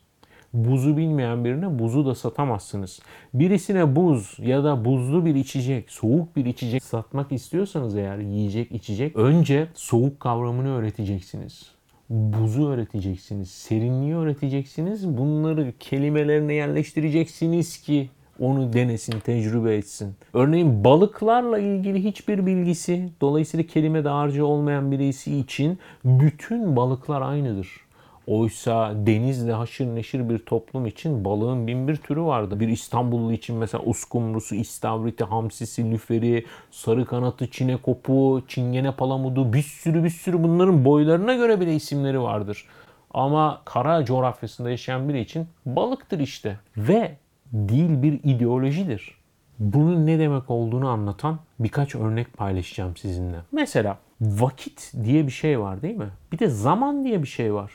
[0.53, 3.01] Buzu bilmeyen birine buzu da satamazsınız.
[3.35, 9.17] Birisine buz ya da buzlu bir içecek, soğuk bir içecek satmak istiyorsanız eğer yiyecek, içecek
[9.17, 11.77] önce soğuk kavramını öğreteceksiniz
[12.11, 15.09] buzu öğreteceksiniz, serinliği öğreteceksiniz.
[15.19, 20.15] Bunları kelimelerine yerleştireceksiniz ki onu denesin, tecrübe etsin.
[20.35, 27.86] Örneğin balıklarla ilgili hiçbir bilgisi, dolayısıyla kelime dağarcığı olmayan birisi için bütün balıklar aynıdır.
[28.27, 32.61] Oysa denizle haşır neşir bir toplum için balığın bin bir türü vardı.
[32.61, 40.05] Bir İstanbullu için mesela uskumrusu, istavriti, hamsisi, lüferi, sarı kanatı, çinekopu, çingene palamudu bir sürü
[40.05, 42.67] bir sürü bunların boylarına göre bile isimleri vardır.
[43.11, 46.59] Ama kara coğrafyasında yaşayan biri için balıktır işte.
[46.77, 47.17] Ve
[47.55, 49.17] dil bir ideolojidir.
[49.59, 53.37] Bunun ne demek olduğunu anlatan birkaç örnek paylaşacağım sizinle.
[53.53, 56.11] Mesela Vakit diye bir şey var değil mi?
[56.33, 57.73] Bir de zaman diye bir şey var.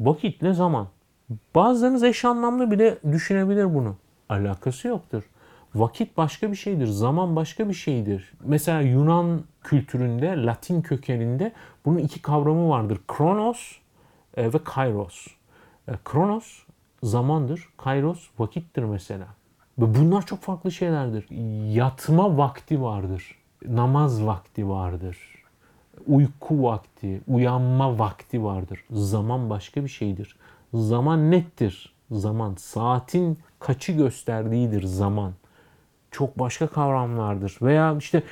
[0.00, 0.88] Vakitle zaman.
[1.54, 3.96] Bazılarınız eş anlamlı bile düşünebilir bunu.
[4.28, 5.22] Alakası yoktur.
[5.74, 8.32] Vakit başka bir şeydir, zaman başka bir şeydir.
[8.44, 11.52] Mesela Yunan kültüründe, Latin kökeninde
[11.84, 13.00] bunun iki kavramı vardır.
[13.08, 13.72] Kronos
[14.36, 15.26] e, ve Kairos.
[15.88, 16.62] E, Kronos
[17.02, 19.26] zamandır, Kairos vakittir mesela.
[19.78, 21.26] Ve bunlar çok farklı şeylerdir.
[21.74, 23.38] Yatma vakti vardır,
[23.68, 25.35] namaz vakti vardır,
[26.06, 28.84] uyku vakti, uyanma vakti vardır.
[28.90, 30.36] Zaman başka bir şeydir.
[30.74, 31.92] Zaman nettir.
[32.10, 35.32] Zaman saatin kaçı gösterdiğidir zaman.
[36.10, 37.58] Çok başka kavramlardır.
[37.62, 38.22] Veya işte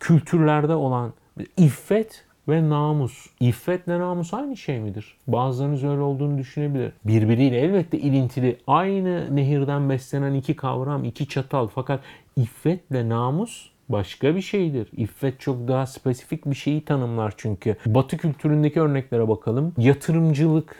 [0.00, 1.12] kültürlerde olan
[1.56, 3.26] iffet ve namus.
[3.40, 5.16] İffetle namus aynı şey midir?
[5.26, 6.92] Bazılarınız öyle olduğunu düşünebilir.
[7.04, 8.58] Birbiriyle elbette ilintili.
[8.66, 11.66] Aynı nehirden beslenen iki kavram, iki çatal.
[11.66, 12.00] Fakat
[12.36, 14.88] iffetle namus başka bir şeydir.
[14.96, 17.76] İffet çok daha spesifik bir şeyi tanımlar çünkü.
[17.86, 19.74] Batı kültüründeki örneklere bakalım.
[19.78, 20.76] Yatırımcılık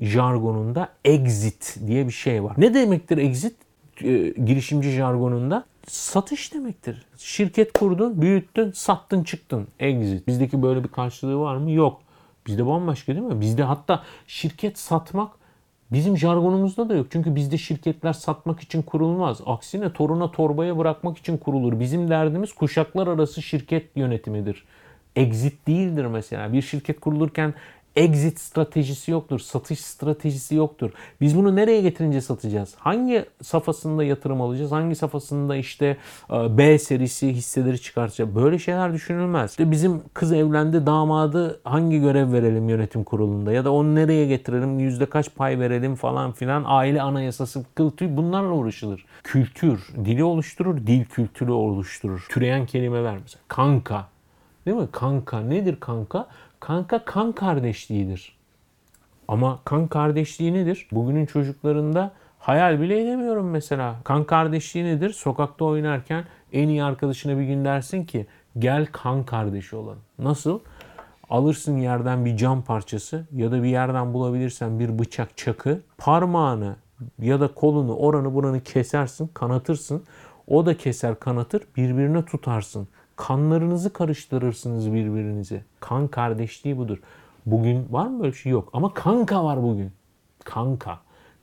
[0.00, 2.54] jargonunda exit diye bir şey var.
[2.58, 3.56] Ne demektir exit?
[4.02, 7.06] E, girişimci jargonunda satış demektir.
[7.18, 9.68] Şirket kurdun, büyüttün, sattın, çıktın.
[9.78, 10.26] Exit.
[10.26, 11.70] Bizdeki böyle bir karşılığı var mı?
[11.70, 12.00] Yok.
[12.46, 13.40] Bizde bambaşka değil mi?
[13.40, 15.39] Bizde hatta şirket satmak
[15.92, 17.06] bizim jargonumuzda da yok.
[17.10, 19.40] Çünkü bizde şirketler satmak için kurulmaz.
[19.46, 21.80] Aksine toruna torbaya bırakmak için kurulur.
[21.80, 24.64] Bizim derdimiz kuşaklar arası şirket yönetimidir.
[25.16, 26.52] Exit değildir mesela.
[26.52, 27.54] Bir şirket kurulurken
[27.96, 29.38] exit stratejisi yoktur.
[29.38, 30.90] Satış stratejisi yoktur.
[31.20, 32.74] Biz bunu nereye getirince satacağız?
[32.78, 34.72] Hangi safhasında yatırım alacağız?
[34.72, 35.96] Hangi safhasında işte
[36.30, 38.34] e, B serisi hisseleri çıkartacağız?
[38.34, 39.50] Böyle şeyler düşünülmez.
[39.50, 43.52] İşte bizim kız evlendi damadı hangi görev verelim yönetim kurulunda?
[43.52, 44.78] Ya da onu nereye getirelim?
[44.78, 46.64] Yüzde kaç pay verelim falan filan.
[46.66, 49.04] Aile anayasası, kıl tüy bunlarla uğraşılır.
[49.24, 52.26] Kültür, dili oluşturur, dil kültürü oluşturur.
[52.28, 53.42] Türeyen kelimeler mesela.
[53.48, 54.06] Kanka.
[54.66, 54.88] Değil mi?
[54.92, 55.40] Kanka.
[55.40, 56.26] Nedir kanka?
[56.60, 58.36] Kanka kan kardeşliğidir.
[59.28, 60.88] Ama kan kardeşliği nedir?
[60.92, 63.96] Bugünün çocuklarında hayal bile edemiyorum mesela.
[64.04, 65.10] Kan kardeşliği nedir?
[65.10, 68.26] Sokakta oynarken en iyi arkadaşına bir gün dersin ki
[68.58, 69.98] gel kan kardeşi olalım.
[70.18, 70.60] Nasıl?
[71.30, 76.76] Alırsın yerden bir cam parçası ya da bir yerden bulabilirsen bir bıçak çakı parmağını
[77.18, 80.04] ya da kolunu oranı buranı kesersin kanatırsın.
[80.46, 82.88] O da keser kanatır birbirine tutarsın.
[83.20, 85.62] Kanlarınızı karıştırırsınız birbirinize.
[85.80, 86.98] Kan kardeşliği budur.
[87.46, 88.52] Bugün var mı böyle bir şey?
[88.52, 88.70] Yok.
[88.72, 89.92] Ama kanka var bugün.
[90.44, 90.98] Kanka.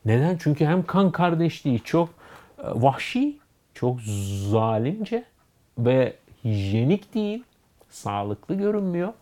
[0.06, 0.38] Neden?
[0.40, 2.12] Çünkü hem kan kardeşliği çok e,
[2.64, 3.38] vahşi,
[3.74, 4.02] çok
[4.52, 5.26] zalimce
[5.78, 6.16] ve
[6.46, 7.44] hijyenik değil,
[7.90, 9.14] sağlıklı görünmüyor.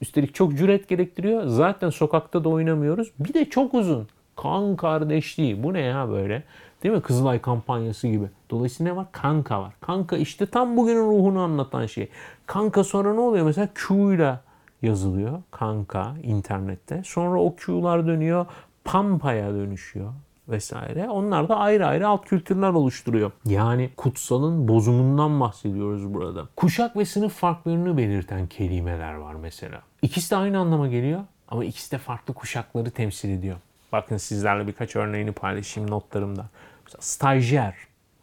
[0.00, 1.46] Üstelik çok cüret gerektiriyor.
[1.46, 3.12] Zaten sokakta da oynamıyoruz.
[3.18, 4.08] Bir de çok uzun.
[4.36, 5.62] Kan kardeşliği.
[5.62, 6.42] Bu ne ya böyle?
[6.82, 7.00] Değil mi?
[7.00, 8.26] Kızılay kampanyası gibi.
[8.50, 9.06] Dolayısıyla ne var?
[9.12, 9.72] Kanka var.
[9.80, 12.08] Kanka işte tam bugünün ruhunu anlatan şey.
[12.46, 13.46] Kanka sonra ne oluyor?
[13.46, 14.38] Mesela Q ile
[14.82, 15.42] yazılıyor.
[15.50, 17.02] Kanka internette.
[17.04, 18.46] Sonra o Q'lar dönüyor.
[18.84, 20.12] Pampa'ya dönüşüyor
[20.48, 21.08] vesaire.
[21.08, 23.32] Onlar da ayrı ayrı alt kültürler oluşturuyor.
[23.44, 26.48] Yani kutsalın bozumundan bahsediyoruz burada.
[26.56, 29.82] Kuşak ve sınıf farklarını belirten kelimeler var mesela.
[30.02, 33.56] İkisi de aynı anlama geliyor ama ikisi de farklı kuşakları temsil ediyor.
[33.92, 36.46] Bakın sizlerle birkaç örneğini paylaşayım notlarımda.
[36.84, 37.74] Mesela stajyer.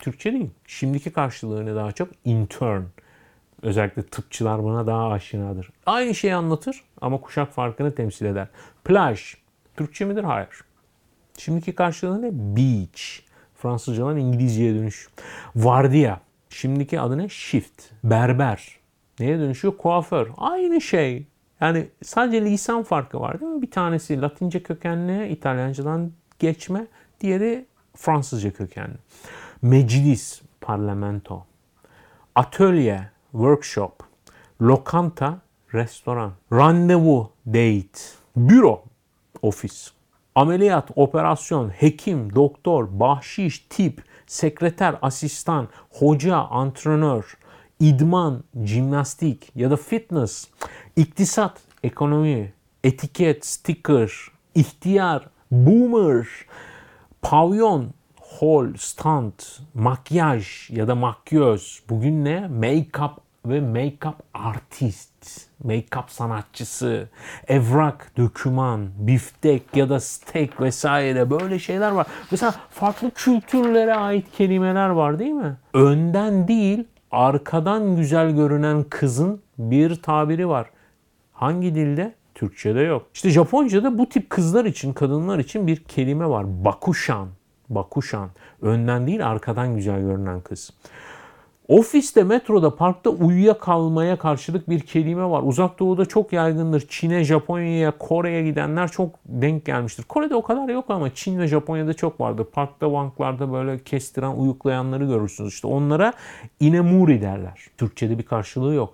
[0.04, 0.50] Türkçe değil.
[0.68, 2.82] Şimdiki karşılığını daha çok intern.
[3.62, 5.70] Özellikle tıpçılar buna daha aşinadır.
[5.86, 8.48] Aynı şeyi anlatır ama kuşak farkını temsil eder.
[8.86, 9.36] Plaj.
[9.78, 10.24] Türkçe midir?
[10.24, 10.50] Hayır.
[11.38, 12.30] Şimdiki karşılığı ne?
[12.34, 13.02] Beach.
[13.56, 15.10] Fransızcadan İngilizceye dönüş.
[15.56, 16.20] Vardiya.
[16.50, 17.30] Şimdiki adı ne?
[17.30, 17.84] Shift.
[18.04, 18.78] Berber.
[19.20, 19.78] Neye dönüşüyor?
[19.78, 20.28] Kuaför.
[20.38, 21.26] Aynı şey.
[21.62, 23.62] Yani sadece lisan farkı var değil mi?
[23.62, 26.88] Bir tanesi Latince kökenli, İtalyancadan geçme.
[27.22, 28.98] Diğeri Fransızca kökenli.
[29.64, 31.46] Meclis, parlamento.
[32.36, 33.92] Atölye, workshop.
[34.62, 35.42] Lokanta,
[35.74, 36.34] restoran.
[36.52, 38.00] Randevu, date.
[38.36, 38.84] Büro,
[39.42, 39.92] ofis.
[40.36, 47.38] Ameliyat, operasyon, hekim, doktor, bahşiş, tip, sekreter, asistan, hoca, antrenör,
[47.80, 50.48] idman, jimnastik ya da fitness,
[50.96, 52.54] iktisat, ekonomi,
[52.84, 54.12] etiket, sticker,
[54.56, 56.28] ihtiyar, boomer,
[57.22, 57.94] pavyon,
[58.40, 59.34] hol, stand,
[59.74, 61.84] makyaj ya da makyöz.
[61.90, 62.40] Bugün ne?
[62.40, 63.12] Make-up
[63.46, 67.10] ve make-up artist, make-up sanatçısı,
[67.48, 72.08] evrak, döküman, biftek ya da steak vesaire böyle şeyler var.
[72.32, 75.58] Mesela farklı kültürlere ait kelimeler var değil mi?
[75.74, 80.70] Önden değil, arkadan güzel görünen kızın bir tabiri var.
[81.34, 82.16] Hangi dilde?
[82.36, 83.08] Türkçe'de yok.
[83.14, 86.66] İşte Japonca'da bu tip kızlar için, kadınlar için bir kelime var.
[86.66, 87.28] Bakushan.
[87.76, 88.30] Bakushan.
[88.62, 90.72] Önden değil arkadan güzel görünen kız.
[91.68, 95.42] Ofiste, metroda, parkta uyuyakalmaya karşılık bir kelime var.
[95.46, 96.86] Uzak Doğu'da çok yaygındır.
[96.90, 100.04] Çin'e, Japonya'ya, Kore'ye gidenler çok denk gelmiştir.
[100.04, 102.46] Kore'de o kadar yok ama Çin ve Japonya'da çok vardır.
[102.46, 105.54] Parkta, banklarda böyle kestiren, uyuklayanları görürsünüz.
[105.54, 106.14] İşte onlara
[106.60, 107.68] inemuri derler.
[107.78, 108.94] Türkçe'de bir karşılığı yok.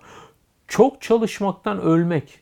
[0.68, 2.40] Çok çalışmaktan ölmek.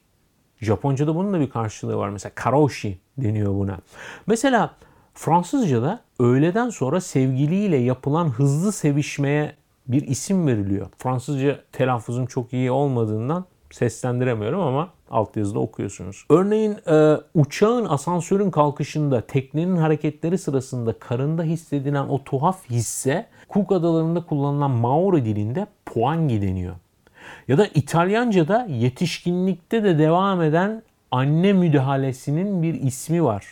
[0.61, 2.09] Japonca'da bunun da bir karşılığı var.
[2.09, 3.79] Mesela karoshi deniyor buna.
[4.27, 4.71] Mesela
[5.19, 9.53] Fransızca'da öğleden sonra sevgiliyle yapılan hızlı sevişmeye
[9.89, 10.87] bir isim veriliyor.
[10.99, 16.25] Fransızca telaffuzum çok iyi olmadığından seslendiremiyorum ama altyazıda okuyorsunuz.
[16.31, 24.27] Örneğin e, uçağın asansörün kalkışında teknenin hareketleri sırasında karında hissedilen o tuhaf hisse Cook Adaları'nda
[24.27, 26.75] kullanılan Maori dilinde puangi deniyor.
[27.49, 33.47] Ya da İtalyanca'da yetişkinlikte de devam eden anne müdahalesinin bir ismi var.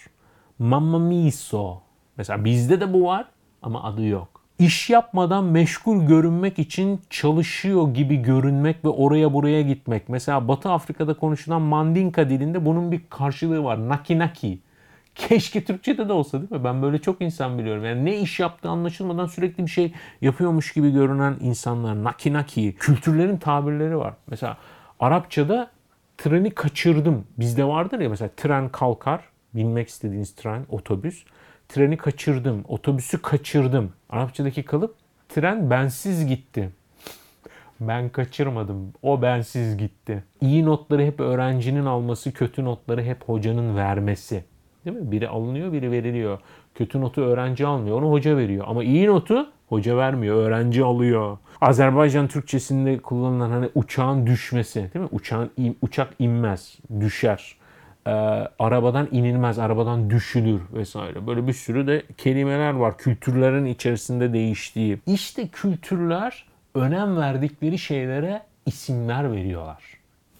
[0.59, 1.81] Mamma miso.
[2.17, 3.25] Mesela bizde de bu var
[3.63, 4.29] ama adı yok.
[4.59, 10.09] İş yapmadan meşgul görünmek için çalışıyor gibi görünmek ve oraya buraya gitmek.
[10.09, 13.89] Mesela Batı Afrika'da konuşulan Mandinka dilinde bunun bir karşılığı var.
[13.89, 14.59] Naki naki.
[15.15, 16.65] Keşke Türkçe'de de olsa değil mi?
[16.65, 17.85] Ben böyle çok insan biliyorum.
[17.85, 22.05] Yani ne iş yaptığı anlaşılmadan sürekli bir şey yapıyormuş gibi görünen insanlar.
[22.05, 22.75] Naki naki.
[22.79, 24.15] Kültürlerin tabirleri var.
[24.27, 24.57] Mesela
[25.01, 25.71] Arapçada
[26.19, 27.25] treni kaçırdım.
[27.39, 29.21] Bizde vardır ya mesela tren kalkar.
[29.57, 31.25] Binmek istediğiniz tren, otobüs.
[31.69, 33.93] Treni kaçırdım, otobüsü kaçırdım.
[34.11, 34.95] Arapçadaki kalıp
[35.29, 36.71] tren bensiz gitti.
[37.81, 38.93] Ben kaçırmadım.
[39.03, 40.25] O bensiz gitti.
[40.41, 44.45] İyi notları hep öğrencinin alması, kötü notları hep hocanın vermesi.
[44.85, 45.11] Değil mi?
[45.11, 46.39] Biri alınıyor, biri veriliyor.
[46.75, 48.65] Kötü notu öğrenci almıyor, onu hoca veriyor.
[48.69, 51.39] Ama iyi notu hoca vermiyor, öğrenci alıyor.
[51.61, 55.09] Azerbaycan Türkçesinde kullanılan hani uçağın düşmesi, değil mi?
[55.13, 55.51] Uçağın
[55.83, 57.57] uçak inmez, düşer.
[58.07, 58.11] Ee,
[58.59, 61.27] arabadan inilmez, arabadan düşülür vesaire.
[61.27, 64.99] Böyle bir sürü de kelimeler var kültürlerin içerisinde değiştiği.
[65.07, 69.83] İşte kültürler önem verdikleri şeylere isimler veriyorlar.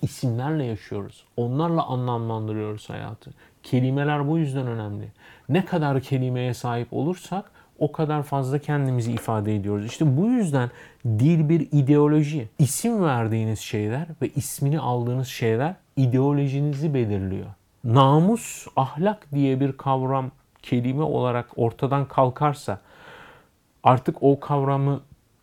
[0.03, 1.25] İsimlerle yaşıyoruz.
[1.37, 3.31] Onlarla anlamlandırıyoruz hayatı.
[3.63, 5.09] Kelimeler bu yüzden önemli.
[5.49, 9.87] Ne kadar kelimeye sahip olursak o kadar fazla kendimizi ifade ediyoruz.
[9.87, 10.71] İşte bu yüzden
[11.05, 12.49] dil bir ideoloji.
[12.59, 17.47] İsim verdiğiniz şeyler ve ismini aldığınız şeyler ideolojinizi belirliyor.
[17.85, 20.31] Namus, ahlak diye bir kavram
[20.63, 22.81] kelime olarak ortadan kalkarsa
[23.83, 25.01] artık o kavramı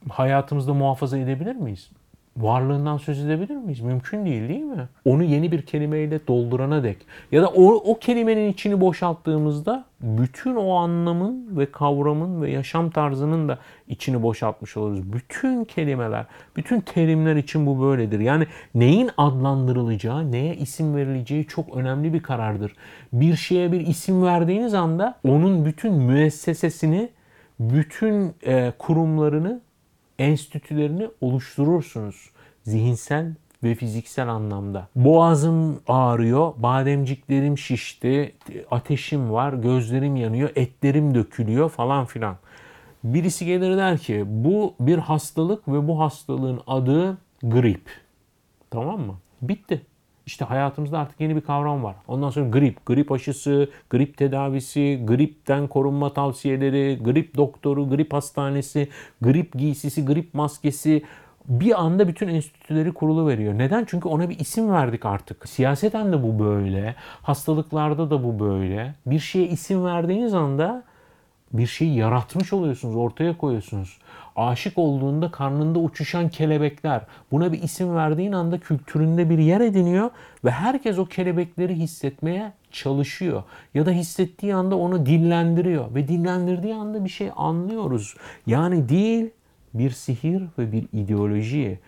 [0.10, 1.89] hayatımızda muhafaza edebilir miyiz?
[2.38, 3.80] Varlığından söz edebilir miyiz?
[3.80, 4.88] Mümkün değil değil mi?
[5.06, 6.98] Onu yeni bir kelimeyle doldurana dek.
[7.32, 13.50] Ya da o, o kelimenin içini boşalttığımızda bütün o anlamın ve kavramın ve yaşam tarzının
[13.50, 15.14] da içini boşaltmış oluruz.
[15.14, 16.26] Bütün kelimeler,
[16.56, 18.20] bütün terimler için bu böyledir.
[18.20, 22.76] Yani neyin adlandırılacağı, neye isim verileceği çok önemli bir karardır.
[23.14, 27.10] Bir şeye bir isim verdiğiniz anda onun bütün müessesesini,
[27.60, 29.62] bütün e, kurumlarını
[30.20, 32.30] enstitülerini oluşturursunuz.
[32.64, 33.34] Zihinsel
[33.64, 34.88] ve fiziksel anlamda.
[34.95, 38.36] Boğazım ağrıyor, bademciklerim şişti,
[38.72, 42.38] ateşim var, gözlerim yanıyor, etlerim dökülüyor falan filan.
[43.03, 47.89] Birisi gelir der ki bu bir hastalık ve bu hastalığın adı grip.
[48.72, 49.16] Tamam mı?
[49.41, 49.82] Bitti.
[50.26, 51.96] İşte hayatımızda artık yeni bir kavram var.
[52.08, 58.90] Ondan sonra grip, grip aşısı, grip tedavisi, gripten korunma tavsiyeleri, grip doktoru, grip hastanesi,
[59.22, 61.04] grip giysisi, grip maskesi
[61.48, 63.58] bir anda bütün enstitüleri kurulu veriyor.
[63.58, 63.86] Neden?
[63.88, 65.50] Çünkü ona bir isim verdik artık.
[65.50, 68.96] Siyaseten de bu böyle, hastalıklarda da bu böyle.
[69.06, 70.84] Bir şeye isim verdiğiniz anda
[71.54, 73.98] bir şeyi yaratmış oluyorsunuz, ortaya koyuyorsunuz.
[74.36, 77.02] Aşık olduğunda karnında uçuşan kelebekler.
[77.32, 80.10] Buna bir isim verdiğin anda kültüründe bir yer ediniyor
[80.46, 83.44] ve herkes o kelebekleri hissetmeye çalışıyor.
[83.74, 88.16] Ya da hissettiği anda onu dillendiriyor ve dillendirdiği anda bir şey anlıyoruz.
[88.48, 89.30] Yani değil
[89.74, 91.80] bir sihir ve bir ideoloji.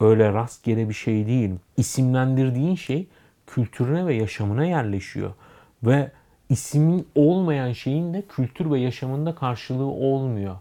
[0.00, 1.50] Öyle rastgele bir şey değil.
[1.76, 3.06] İsimlendirdiğin şey
[3.46, 5.32] kültürüne ve yaşamına yerleşiyor.
[5.82, 6.10] Ve
[6.48, 10.56] ismin olmayan şeyin de kültür ve yaşamında karşılığı olmuyor.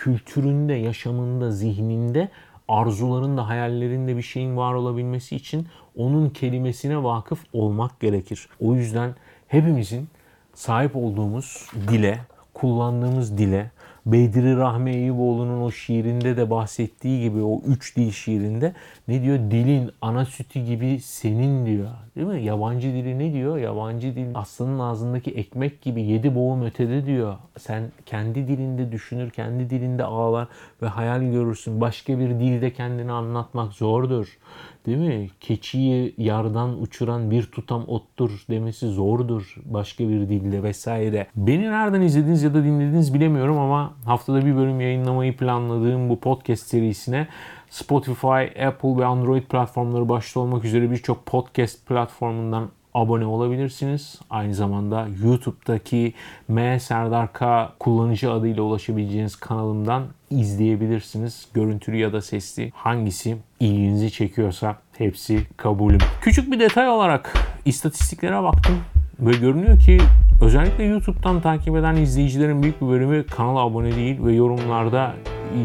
[0.00, 2.28] Kültüründe, yaşamında, zihninde,
[2.68, 8.48] arzularında, hayallerinde bir şeyin var olabilmesi için onun kelimesine vakıf olmak gerekir.
[8.60, 9.14] O yüzden
[9.48, 10.08] hepimizin
[10.54, 12.20] sahip olduğumuz dile,
[12.54, 13.70] kullandığımız dile,
[14.06, 18.74] Bedri Rahmi Eyüboğlu'nun o şiirinde de bahsettiği gibi o üç dil şiirinde
[19.08, 19.38] ne diyor?
[19.38, 21.88] Dilin ana sütü gibi senin diyor.
[22.16, 22.42] Değil mi?
[22.42, 23.58] Yabancı dili ne diyor?
[23.58, 27.36] Yabancı dil aslanın ağzındaki ekmek gibi yedi boğum ötede diyor.
[27.58, 30.48] Sen kendi dilinde düşünür, kendi dilinde ağlar
[30.82, 31.80] ve hayal görürsün.
[31.80, 34.38] Başka bir dilde kendini anlatmak zordur.
[34.86, 35.28] Değil mi?
[35.40, 41.26] Keçiyi yardan uçuran bir tutam ottur demesi zordur başka bir dilde vesaire.
[41.36, 46.66] Beni nereden izlediniz ya da dinlediniz bilemiyorum ama haftada bir bölüm yayınlamayı planladığım bu podcast
[46.66, 47.28] serisine
[47.70, 54.18] Spotify, Apple ve Android platformları başta olmak üzere birçok podcast platformundan abone olabilirsiniz.
[54.30, 56.14] Aynı zamanda YouTube'daki
[56.48, 61.48] M Serdar K kullanıcı adıyla ulaşabileceğiniz kanalımdan izleyebilirsiniz.
[61.54, 65.98] Görüntülü ya da sesli hangisi ilginizi çekiyorsa hepsi kabulüm.
[66.20, 68.76] Küçük bir detay olarak istatistiklere baktım
[69.20, 69.98] ve görünüyor ki
[70.40, 75.14] özellikle YouTube'dan takip eden izleyicilerin büyük bir bölümü kanala abone değil ve yorumlarda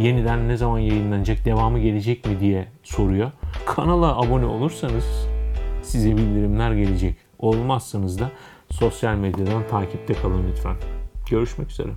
[0.01, 3.32] yeniden ne zaman yayınlanacak, devamı gelecek mi diye soruyor.
[3.65, 5.28] Kanala abone olursanız
[5.95, 7.15] size bildirimler gelecek.
[7.39, 8.31] Olmazsanız da
[8.71, 10.75] sosyal medyadan takipte kalın lütfen.
[11.29, 11.89] Görüşmek üzere.